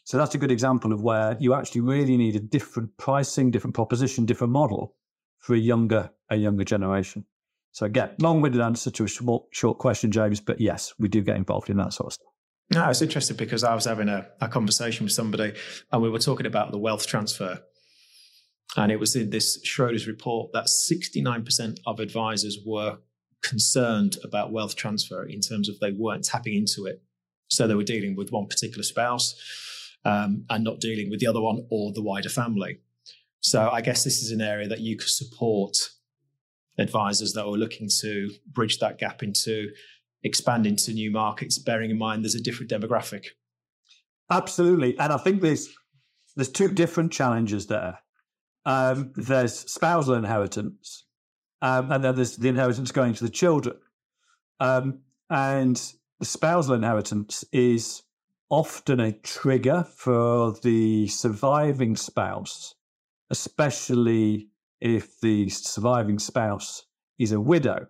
[0.03, 3.75] So that's a good example of where you actually really need a different pricing, different
[3.75, 4.95] proposition, different model
[5.39, 7.25] for a younger, a younger generation.
[7.71, 11.37] So again, long-winded answer to a short, short question, James, but yes, we do get
[11.37, 12.27] involved in that sort of stuff.
[12.73, 15.53] No, it's interesting because I was having a, a conversation with somebody
[15.91, 17.61] and we were talking about the wealth transfer.
[18.77, 22.97] And it was in this Schroders report that 69% of advisors were
[23.41, 27.01] concerned about wealth transfer in terms of they weren't tapping into it.
[27.49, 29.35] So they were dealing with one particular spouse
[30.05, 32.79] um, and not dealing with the other one or the wider family.
[33.41, 35.75] So I guess this is an area that you could support
[36.77, 39.71] advisors that are looking to bridge that gap into
[40.23, 43.25] expand into new markets, bearing in mind there's a different demographic.
[44.29, 44.97] Absolutely.
[44.99, 45.69] And I think there's
[46.35, 47.99] there's two different challenges there.
[48.65, 51.05] Um, there's spousal inheritance,
[51.61, 53.77] um, and then there's the inheritance going to the children.
[54.59, 54.99] Um,
[55.29, 55.81] and
[56.19, 58.03] the spousal inheritance is
[58.49, 62.75] often a trigger for the surviving spouse,
[63.29, 64.49] especially
[64.79, 66.85] if the surviving spouse
[67.17, 67.87] is a widow,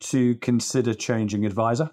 [0.00, 1.90] to consider changing advisor.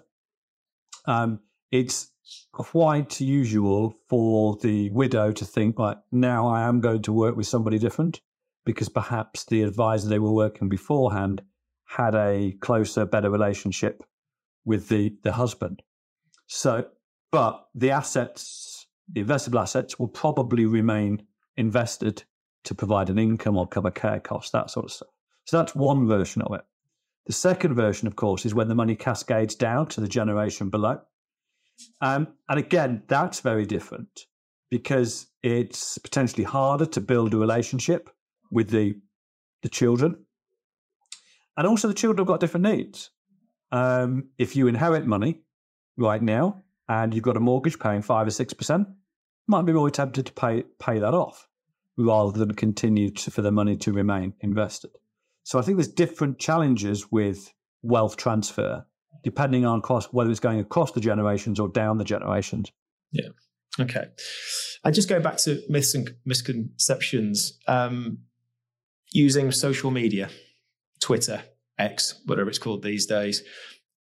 [1.06, 1.40] Um,
[1.70, 2.09] it's
[2.52, 7.46] quite usual for the widow to think, like, now I am going to work with
[7.46, 8.20] somebody different
[8.64, 11.42] because perhaps the advisor they were working beforehand
[11.86, 14.04] had a closer, better relationship
[14.64, 15.82] with the, the husband.
[16.46, 16.86] So,
[17.32, 21.22] but the assets, the investable assets will probably remain
[21.56, 22.24] invested
[22.64, 25.08] to provide an income or cover care costs, that sort of stuff.
[25.46, 26.60] So that's one version of it.
[27.26, 31.00] The second version, of course, is when the money cascades down to the generation below.
[32.00, 34.26] Um, and again, that's very different
[34.70, 38.10] because it's potentially harder to build a relationship
[38.50, 38.94] with the
[39.62, 40.16] the children,
[41.56, 43.10] and also the children have got different needs.
[43.72, 45.42] Um, if you inherit money
[45.96, 48.88] right now and you've got a mortgage paying five or six percent,
[49.46, 51.46] might be more tempted to pay pay that off
[51.96, 54.90] rather than continue to, for the money to remain invested.
[55.42, 57.52] So I think there's different challenges with
[57.82, 58.86] wealth transfer
[59.22, 62.72] depending on cost, whether it's going across the generations or down the generations.
[63.12, 63.28] Yeah.
[63.78, 64.06] Okay.
[64.84, 68.18] And just going back to myths and misconceptions, um,
[69.12, 70.30] using social media,
[71.00, 71.42] Twitter,
[71.78, 73.42] X, whatever it's called these days,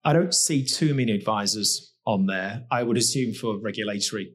[0.04, 2.66] I don't see too many advisors on there.
[2.72, 4.34] I would assume for regulatory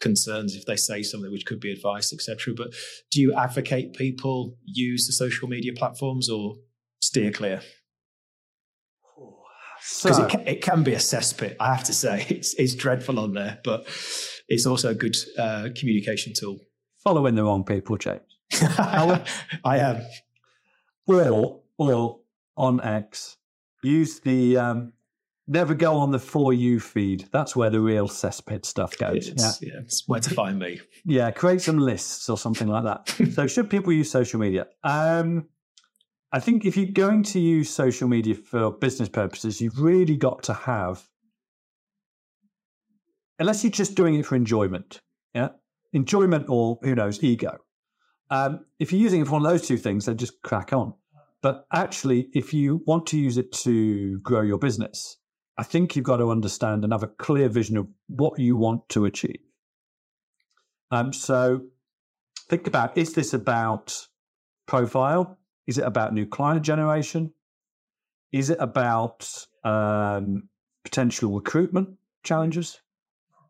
[0.00, 2.54] concerns if they say something which could be advice, etc.
[2.54, 2.74] But
[3.10, 6.56] do you advocate people use the social media platforms or
[7.00, 7.62] steer clear?
[10.02, 11.56] Because so, it, can, it can be a cesspit.
[11.60, 13.86] I have to say, it's it's dreadful on there, but
[14.48, 16.58] it's also a good uh, communication tool.
[17.02, 18.22] Following the wrong people, James.
[18.78, 19.18] I
[19.64, 20.02] am.
[21.06, 22.22] Will will
[22.56, 23.36] on X
[23.82, 24.92] use the um,
[25.46, 27.26] never go on the for you feed.
[27.30, 29.28] That's where the real cesspit stuff goes.
[29.28, 29.74] It's, yeah.
[29.74, 30.80] yeah, it's where to find me.
[31.04, 33.32] Yeah, create some lists or something like that.
[33.34, 34.66] so, should people use social media?
[34.82, 35.48] Um,
[36.34, 40.42] I think if you're going to use social media for business purposes, you've really got
[40.42, 41.08] to have,
[43.38, 44.98] unless you're just doing it for enjoyment,
[45.32, 45.50] yeah,
[45.92, 47.58] enjoyment or who knows, ego.
[48.30, 50.94] Um, if you're using it for one of those two things, then just crack on.
[51.40, 55.18] But actually, if you want to use it to grow your business,
[55.56, 58.88] I think you've got to understand and have a clear vision of what you want
[58.88, 59.38] to achieve.
[60.90, 61.60] Um, so
[62.48, 64.08] think about is this about
[64.66, 65.38] profile?
[65.66, 67.32] Is it about new client generation?
[68.32, 70.48] Is it about um,
[70.82, 71.90] potential recruitment
[72.22, 72.80] challenges?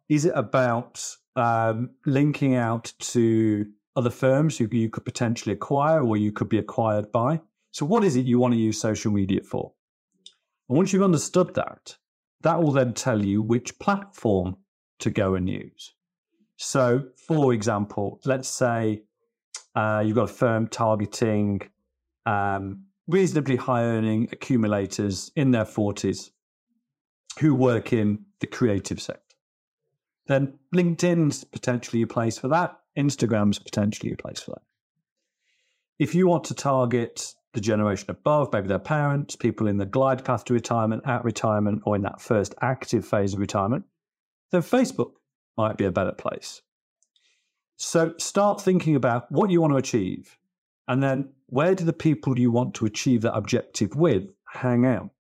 [0.08, 1.04] Is it about
[1.36, 6.58] um, linking out to other firms who you could potentially acquire or you could be
[6.58, 7.40] acquired by?
[7.70, 9.72] So, what is it you want to use social media for?
[10.68, 11.96] And once you've understood that,
[12.42, 14.56] that will then tell you which platform
[15.00, 15.94] to go and use.
[16.56, 19.02] So, for example, let's say
[19.74, 21.62] uh, you've got a firm targeting
[22.26, 26.30] um, reasonably high earning accumulators in their 40s
[27.40, 29.20] who work in the creative sector.
[30.26, 32.78] Then LinkedIn's potentially a place for that.
[32.96, 34.62] Instagram's potentially a place for that.
[35.98, 40.24] If you want to target the generation above, maybe their parents, people in the glide
[40.24, 43.84] path to retirement, at retirement, or in that first active phase of retirement,
[44.50, 45.12] then Facebook
[45.56, 46.62] might be a better place.
[47.76, 50.38] So start thinking about what you want to achieve
[50.88, 55.10] and then where do the people you want to achieve that objective with hang out?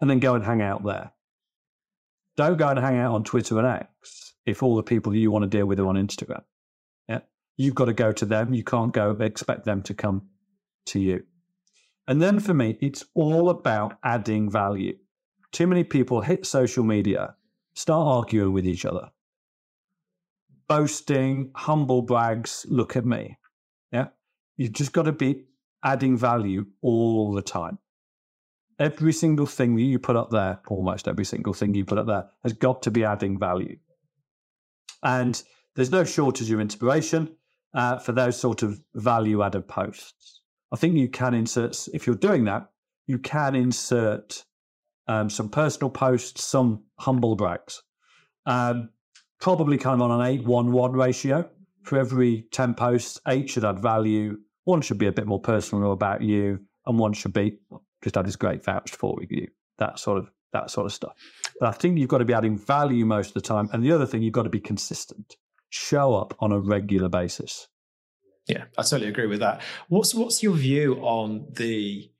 [0.00, 1.12] And then go and hang out there.
[2.36, 5.42] Don't go and hang out on Twitter and X if all the people you want
[5.42, 6.42] to deal with are on Instagram.
[7.08, 7.20] Yeah.
[7.56, 8.54] You've got to go to them.
[8.54, 10.28] You can't go expect them to come
[10.86, 11.24] to you.
[12.08, 14.96] And then for me, it's all about adding value.
[15.52, 17.34] Too many people hit social media,
[17.74, 19.10] start arguing with each other,
[20.68, 23.36] boasting, humble brags, look at me.
[24.56, 25.44] You've just got to be
[25.84, 27.78] adding value all the time.
[28.78, 32.28] Every single thing you put up there, almost every single thing you put up there,
[32.42, 33.76] has got to be adding value.
[35.02, 35.42] And
[35.76, 37.36] there's no shortage of inspiration
[37.74, 40.40] uh, for those sort of value added posts.
[40.72, 42.70] I think you can insert, if you're doing that,
[43.06, 44.44] you can insert
[45.08, 47.82] um, some personal posts, some humble brags.
[48.46, 48.90] Um,
[49.40, 51.48] probably kind of on an 8 1 1 ratio.
[51.82, 55.92] For every 10 posts, eight should add value, one should be a bit more personal
[55.92, 57.58] about you, and one should be
[58.02, 59.48] just had this great VouchedFor review.
[59.78, 61.12] That sort of that sort of stuff.
[61.58, 63.68] But I think you've got to be adding value most of the time.
[63.72, 65.36] And the other thing, you've got to be consistent.
[65.68, 67.68] Show up on a regular basis.
[68.46, 69.62] Yeah, I totally agree with that.
[69.88, 72.10] What's what's your view on the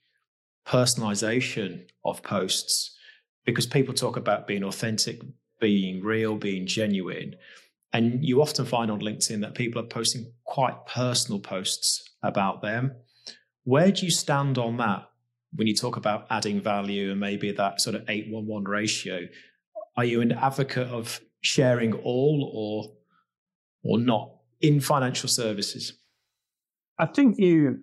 [0.67, 2.97] personalization of posts?
[3.45, 5.23] Because people talk about being authentic,
[5.61, 7.35] being real, being genuine.
[7.93, 12.93] And you often find on LinkedIn that people are posting quite personal posts about them.
[13.65, 15.09] Where do you stand on that
[15.55, 19.27] when you talk about adding value and maybe that sort of 811 ratio?
[19.97, 22.97] Are you an advocate of sharing all or
[23.83, 24.31] or not
[24.61, 25.95] in financial services?
[26.99, 27.81] I think you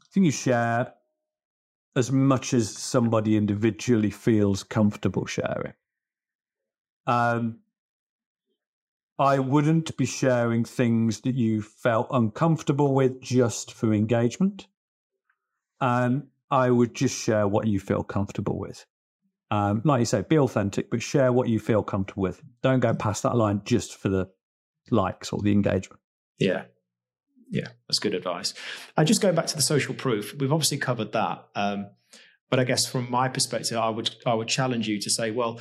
[0.00, 0.92] I think you share
[1.96, 5.72] as much as somebody individually feels comfortable sharing.
[7.06, 7.60] Um,
[9.18, 14.66] I wouldn't be sharing things that you felt uncomfortable with just for engagement.
[15.80, 18.84] Um, I would just share what you feel comfortable with.
[19.50, 22.42] Um, like you say, be authentic, but share what you feel comfortable with.
[22.62, 24.28] Don't go past that line just for the
[24.90, 26.00] likes or the engagement.
[26.38, 26.64] Yeah.
[27.48, 28.54] Yeah, that's good advice.
[28.96, 31.46] And just going back to the social proof, we've obviously covered that.
[31.54, 31.86] Um,
[32.50, 35.60] but I guess from my perspective, I would I would challenge you to say, well,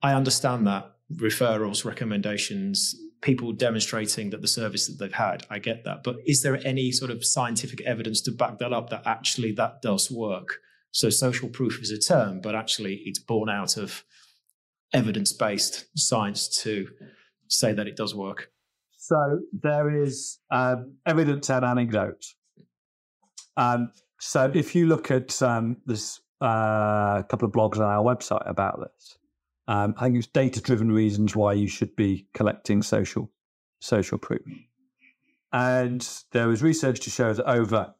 [0.00, 5.84] I understand that referrals, recommendations, people demonstrating that the service that they've had, I get
[5.84, 6.02] that.
[6.02, 9.82] But is there any sort of scientific evidence to back that up that actually that
[9.82, 10.60] does work?
[10.90, 14.04] So social proof is a term, but actually it's born out of
[14.92, 16.88] evidence-based science to
[17.48, 18.50] say that it does work.
[18.96, 22.24] So there is um, evidence and anecdote.
[23.56, 23.90] Um,
[24.20, 28.48] so if you look at um, this, uh, a couple of blogs on our website
[28.48, 29.18] about this,
[29.66, 33.30] um, I think it's data-driven reasons why you should be collecting social
[33.80, 34.42] social proof.
[35.52, 37.94] And there was research to show that over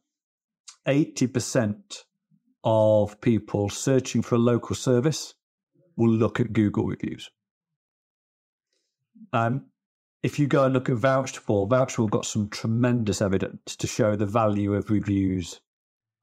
[0.85, 2.05] eighty percent
[2.63, 5.35] of people searching for a local service
[5.95, 7.29] will look at Google reviews.
[9.31, 9.67] Um,
[10.23, 14.15] if you go and look at VouchedFor, Vouched for got some tremendous evidence to show
[14.15, 15.61] the value of reviews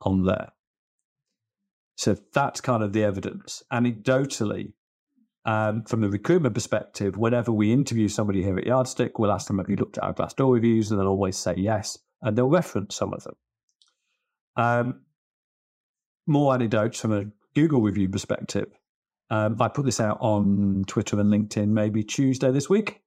[0.00, 0.52] on there.
[1.96, 3.62] So that's kind of the evidence.
[3.72, 4.72] Anecdotally,
[5.44, 9.58] um, from the recruitment perspective, whenever we interview somebody here at Yardstick, we'll ask them
[9.58, 12.94] have you looked at our Glassdoor reviews, and they'll always say yes, and they'll reference
[12.94, 13.34] some of them.
[14.56, 15.00] Um,
[16.26, 17.24] more anecdotes from a
[17.54, 18.68] Google review perspective.
[19.30, 23.00] Um, I put this out on Twitter and LinkedIn maybe Tuesday this week.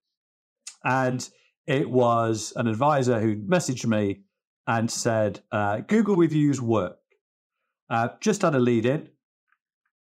[0.83, 1.27] And
[1.67, 4.21] it was an advisor who messaged me
[4.67, 6.97] and said, uh, Google reviews work.
[7.89, 9.09] Uh, just had a lead in.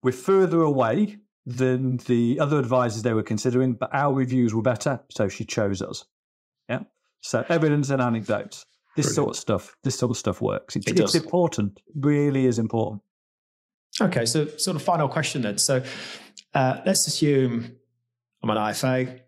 [0.02, 5.00] We're further away than the other advisors they were considering, but our reviews were better.
[5.10, 6.04] So she chose us.
[6.68, 6.80] Yeah.
[7.20, 8.66] So evidence and anecdotes.
[8.94, 9.14] This Brilliant.
[9.14, 10.76] sort of stuff, this sort of stuff works.
[10.76, 11.80] It's, it it's important.
[11.94, 13.02] Really is important.
[14.00, 14.26] Okay.
[14.26, 15.58] So sort of final question then.
[15.58, 15.82] So
[16.54, 17.76] uh, let's assume
[18.42, 19.20] I'm an IFA.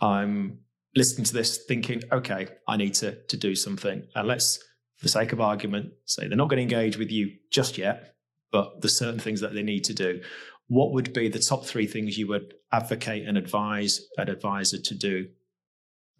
[0.00, 0.60] I'm
[0.94, 4.04] listening to this thinking, okay, I need to, to do something.
[4.14, 4.58] And let's,
[4.96, 8.14] for the sake of argument, say they're not going to engage with you just yet,
[8.50, 10.20] but there's certain things that they need to do.
[10.68, 14.94] What would be the top three things you would advocate and advise an advisor to
[14.94, 15.28] do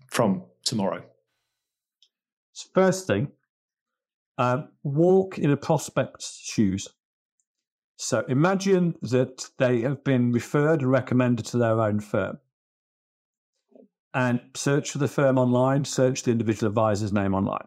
[0.08, 1.04] from tomorrow?
[2.74, 3.28] First thing,
[4.38, 6.88] um, walk in a prospect's shoes.
[7.96, 12.38] So imagine that they have been referred and recommended to their own firm
[14.14, 17.66] and search for the firm online, search the individual advisor's name online.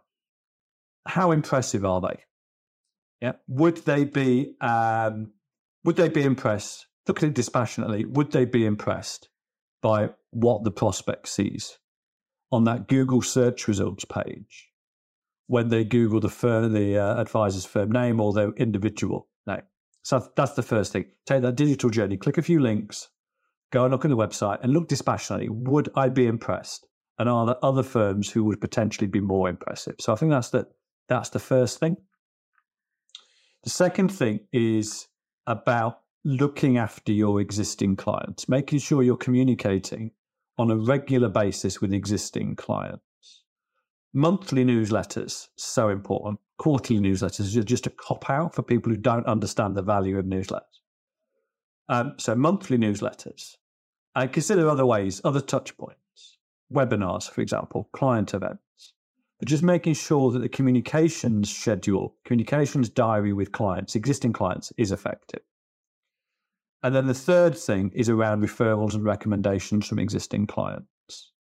[1.06, 2.24] How impressive are they?
[3.22, 3.34] Yeah.
[3.48, 5.32] Would they be um,
[5.84, 6.88] would they be impressed?
[7.08, 8.06] Look at it dispassionately.
[8.06, 9.30] Would they be impressed
[9.82, 11.78] by what the prospect sees
[12.52, 14.70] on that Google search results page
[15.48, 19.64] when they Google the firm, the uh, advisor's firm name or their individual name?
[20.04, 21.06] So that's the first thing.
[21.26, 23.10] Take that digital journey, click a few links,
[23.72, 25.50] go and look on the website and look dispassionately.
[25.50, 26.88] Would I be impressed?
[27.18, 29.96] And are there other firms who would potentially be more impressive?
[30.00, 30.68] So I think that's the
[31.08, 31.98] that's the first thing.
[33.64, 35.08] The second thing is
[35.48, 40.12] about looking after your existing clients, making sure you're communicating
[40.58, 43.44] on a regular basis with existing clients.
[44.14, 46.40] Monthly newsletters, so important.
[46.58, 50.26] Quarterly newsletters are just a cop out for people who don't understand the value of
[50.26, 50.62] newsletters.
[51.90, 53.56] Um, so, monthly newsletters,
[54.16, 56.38] and consider other ways, other touch points,
[56.72, 58.94] webinars, for example, client events,
[59.42, 64.92] but just making sure that the communications schedule, communications diary with clients, existing clients, is
[64.92, 65.42] effective.
[66.84, 71.32] And then the third thing is around referrals and recommendations from existing clients.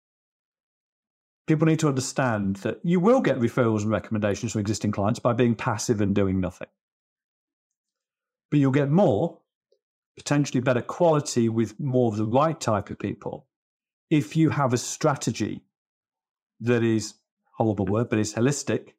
[1.45, 5.33] people need to understand that you will get referrals and recommendations from existing clients by
[5.33, 6.69] being passive and doing nothing.
[8.49, 9.37] But you'll get more,
[10.17, 13.45] potentially better quality with more of the right type of people
[14.09, 15.61] if you have a strategy
[16.61, 17.13] that is
[17.63, 18.93] horrible word, but it's holistic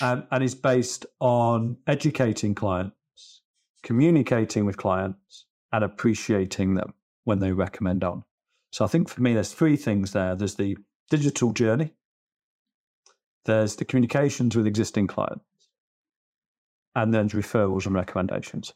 [0.00, 3.42] and, and is based on educating clients,
[3.82, 6.94] communicating with clients, and appreciating them
[7.24, 8.24] when they recommend on.
[8.72, 10.34] So I think for me, there's three things there.
[10.34, 10.76] There's the
[11.08, 11.92] digital journey,
[13.44, 15.44] there's the communications with existing clients,
[16.94, 18.72] and then referrals and recommendations.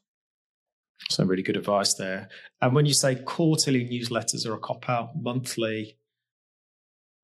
[1.11, 2.28] Some really good advice there.
[2.61, 5.99] And when you say quarterly newsletters are a cop out, monthly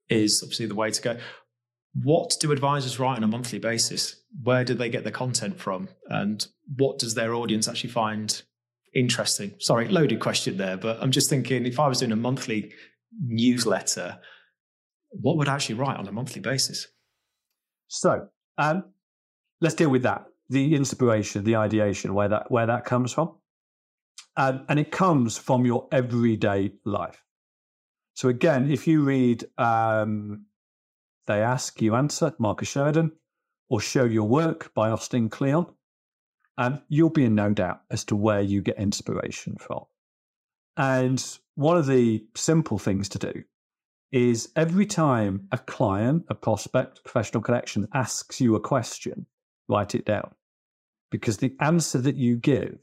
[0.09, 1.17] is obviously the way to go.
[1.93, 4.17] What do advisors write on a monthly basis?
[4.43, 5.89] Where do they get the content from?
[6.07, 8.43] And what does their audience actually find
[8.95, 9.55] interesting?
[9.59, 12.73] Sorry, loaded question there, but I'm just thinking if I was doing a monthly
[13.21, 14.19] newsletter,
[15.11, 16.87] what would I actually write on a monthly basis?
[17.89, 18.85] So um,
[19.61, 20.27] let's deal with that.
[20.49, 23.37] The inspiration, the ideation, where that where that comes from.
[24.37, 27.25] Um, and it comes from your everyday life.
[28.15, 30.47] So again, if you read um,
[31.31, 33.13] They Ask, You Answer, Marcus Sheridan,
[33.69, 35.73] or Show Your Work by Austin Kleon,
[36.59, 39.85] and you'll be in no doubt as to where you get inspiration from.
[40.77, 41.25] And
[41.55, 43.45] one of the simple things to do
[44.11, 49.25] is every time a client, a prospect, professional connection asks you a question,
[49.69, 50.35] write it down.
[51.13, 52.77] Because the answer that you give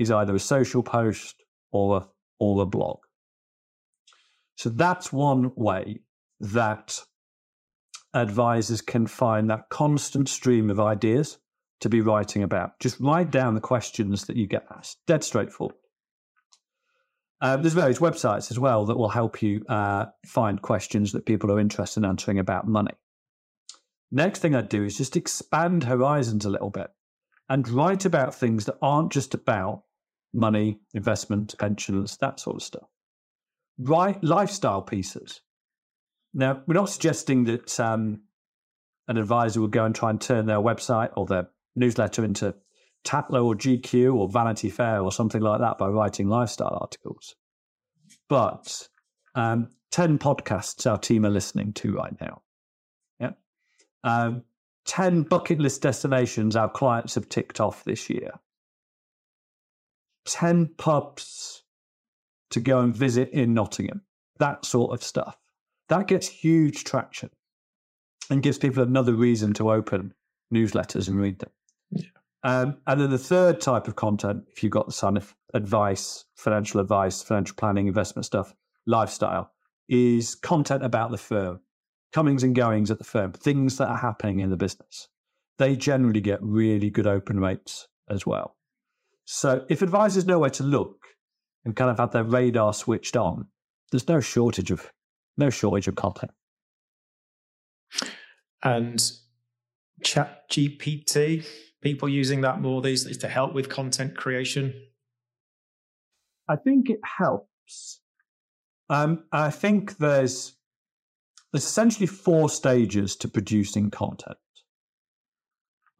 [0.00, 2.08] is either a social post or a,
[2.40, 2.98] or a blog.
[4.56, 6.00] So that's one way
[6.40, 7.00] that
[8.14, 11.38] advisors can find that constant stream of ideas
[11.80, 12.78] to be writing about.
[12.80, 14.98] Just write down the questions that you get asked.
[15.06, 15.76] Dead straightforward.
[17.40, 21.52] Uh, there's various websites as well that will help you uh, find questions that people
[21.52, 22.94] are interested in answering about money.
[24.10, 26.88] Next thing I'd do is just expand horizons a little bit
[27.48, 29.82] and write about things that aren't just about
[30.32, 32.88] money, investment, pensions, that sort of stuff.
[33.78, 35.40] Write lifestyle pieces.
[36.34, 38.22] Now, we're not suggesting that um,
[39.06, 42.54] an advisor would go and try and turn their website or their newsletter into
[43.04, 47.36] Tatler or GQ or Vanity Fair or something like that by writing lifestyle articles.
[48.28, 48.88] But
[49.34, 52.42] um, 10 podcasts our team are listening to right now.
[53.20, 53.32] Yeah.
[54.02, 54.42] Um,
[54.86, 58.32] 10 bucket list destinations our clients have ticked off this year.
[60.26, 61.62] 10 pubs
[62.50, 64.02] to go and visit in Nottingham,
[64.38, 65.36] that sort of stuff.
[65.88, 67.30] That gets huge traction
[68.30, 70.14] and gives people another reason to open
[70.52, 71.50] newsletters and read them.
[71.90, 72.02] Yeah.
[72.42, 77.22] Um, and then the third type of content, if you've got the advice, financial advice,
[77.22, 78.54] financial planning, investment stuff,
[78.86, 79.50] lifestyle,
[79.88, 81.60] is content about the firm,
[82.12, 85.08] comings and goings at the firm, things that are happening in the business.
[85.58, 88.56] They generally get really good open rates as well.
[89.24, 91.06] So if advisors know where to look
[91.64, 93.46] and kind of have their radar switched on,
[93.90, 94.92] there's no shortage of
[95.36, 96.32] no shortage of content.
[98.62, 99.02] And
[100.02, 101.46] ChatGPT,
[101.82, 104.74] people using that more these days to help with content creation?
[106.48, 108.00] I think it helps.
[108.90, 110.56] Um, I think there's
[111.52, 114.36] there's essentially four stages to producing content: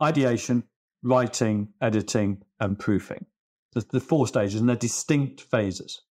[0.02, 0.64] ideation,
[1.02, 3.26] writing, editing, and proofing.
[3.72, 6.02] The, the four stages, and they're distinct phases.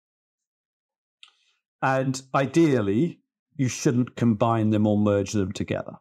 [1.82, 3.20] And ideally,
[3.56, 5.92] you shouldn't combine them or merge them together.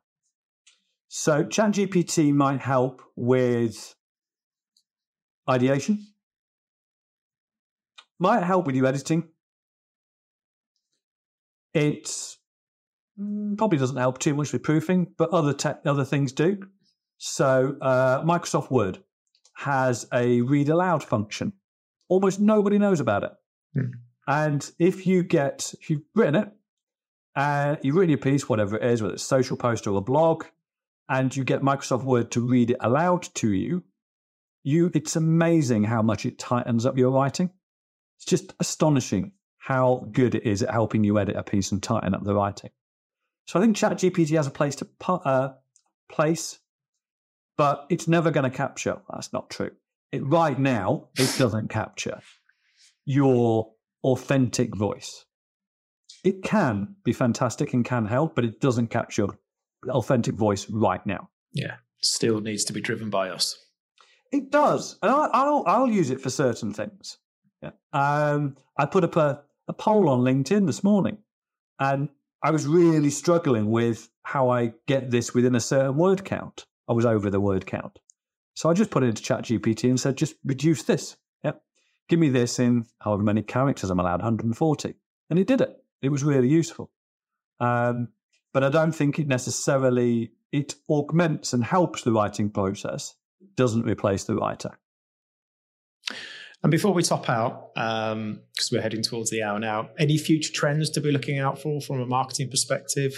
[1.07, 3.95] So ChatGPT might help with
[5.49, 6.07] ideation,
[8.19, 9.27] might help with your editing.
[11.73, 12.05] It
[13.19, 16.59] mm, probably doesn't help too much with proofing, but other te- other things do.
[17.17, 19.03] So uh, Microsoft Word
[19.55, 21.53] has a read aloud function.
[22.07, 23.31] Almost nobody knows about it.
[23.75, 23.91] Mm.
[24.31, 26.49] And if you get, if you've written it,
[27.35, 30.01] and uh, you've written your piece, whatever it is, whether it's social post or a
[30.01, 30.45] blog,
[31.09, 33.83] and you get Microsoft Word to read it aloud to you,
[34.63, 37.49] you it's amazing how much it tightens up your writing.
[38.17, 42.15] It's just astonishing how good it is at helping you edit a piece and tighten
[42.15, 42.69] up the writing.
[43.47, 45.49] So I think ChatGPT has a place to uh,
[46.09, 46.57] place,
[47.57, 49.01] but it's never going to capture.
[49.11, 49.71] That's not true.
[50.13, 52.21] It, right now, it doesn't capture
[53.03, 53.73] your
[54.03, 55.25] authentic voice.
[56.23, 59.27] It can be fantastic and can help, but it doesn't capture
[59.89, 61.29] authentic voice right now.
[61.53, 63.57] Yeah, still needs to be driven by us.
[64.31, 67.17] It does, and I'll I'll, I'll use it for certain things.
[67.61, 67.71] Yeah.
[67.93, 71.17] Um, I put up a, a poll on LinkedIn this morning,
[71.79, 72.09] and
[72.43, 76.65] I was really struggling with how I get this within a certain word count.
[76.89, 77.99] I was over the word count.
[78.55, 81.15] So I just put it into ChatGPT and said, just reduce this.
[82.11, 84.95] Give me this in however many characters I'm allowed, 140.
[85.29, 85.81] And it did it.
[86.01, 86.91] It was really useful.
[87.61, 88.09] Um,
[88.53, 93.15] but I don't think it necessarily it augments and helps the writing process,
[93.55, 94.77] doesn't replace the writer.
[96.61, 98.41] And before we top out, because um,
[98.73, 102.01] we're heading towards the hour now, any future trends to be looking out for from
[102.01, 103.13] a marketing perspective?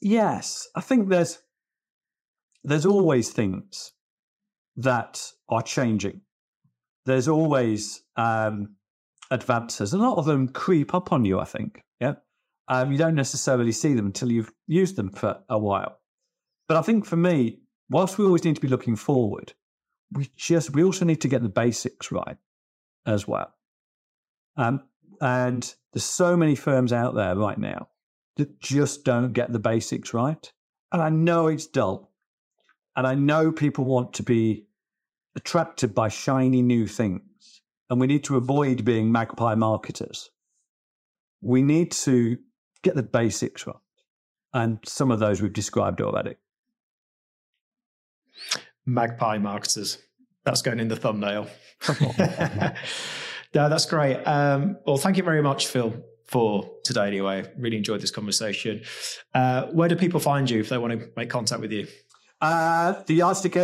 [0.00, 1.38] Yes, I think there's
[2.64, 3.92] there's always things
[4.76, 6.22] that are changing.
[7.06, 8.76] There's always um,
[9.30, 9.92] advances.
[9.92, 11.82] A lot of them creep up on you, I think.
[12.00, 12.14] Yeah.
[12.68, 15.98] Um, you don't necessarily see them until you've used them for a while.
[16.66, 19.52] But I think for me, whilst we always need to be looking forward,
[20.12, 22.36] we just we also need to get the basics right
[23.06, 23.52] as well.
[24.56, 24.82] Um,
[25.20, 27.88] and there's so many firms out there right now
[28.36, 30.52] that just don't get the basics right.
[30.92, 32.12] And I know it's dull.
[32.96, 34.66] And I know people want to be
[35.36, 37.62] attracted by shiny new things.
[37.90, 40.30] And we need to avoid being magpie marketers.
[41.40, 42.38] We need to
[42.82, 43.76] get the basics right.
[44.52, 46.36] And some of those we've described already.
[48.86, 49.98] Magpie marketers.
[50.44, 51.48] That's going in the thumbnail.
[53.54, 54.16] no, that's great.
[54.24, 55.94] Um, well, thank you very much, Phil,
[56.26, 57.50] for today anyway.
[57.58, 58.82] Really enjoyed this conversation.
[59.34, 61.86] Uh, where do people find you if they want to make contact with you?
[62.40, 63.56] Uh, the yardstick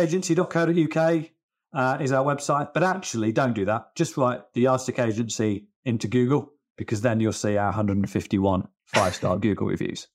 [1.73, 2.73] uh, is our website.
[2.73, 3.95] But actually, don't do that.
[3.95, 9.37] Just write the Yardstick Agency into Google because then you'll see our 151 five star
[9.39, 10.07] Google reviews.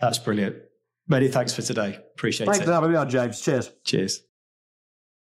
[0.00, 0.56] That's brilliant.
[1.08, 1.98] Many thanks for today.
[2.14, 2.60] Appreciate thanks it.
[2.60, 3.40] Thanks for having me on, James.
[3.40, 3.70] Cheers.
[3.84, 4.20] Cheers.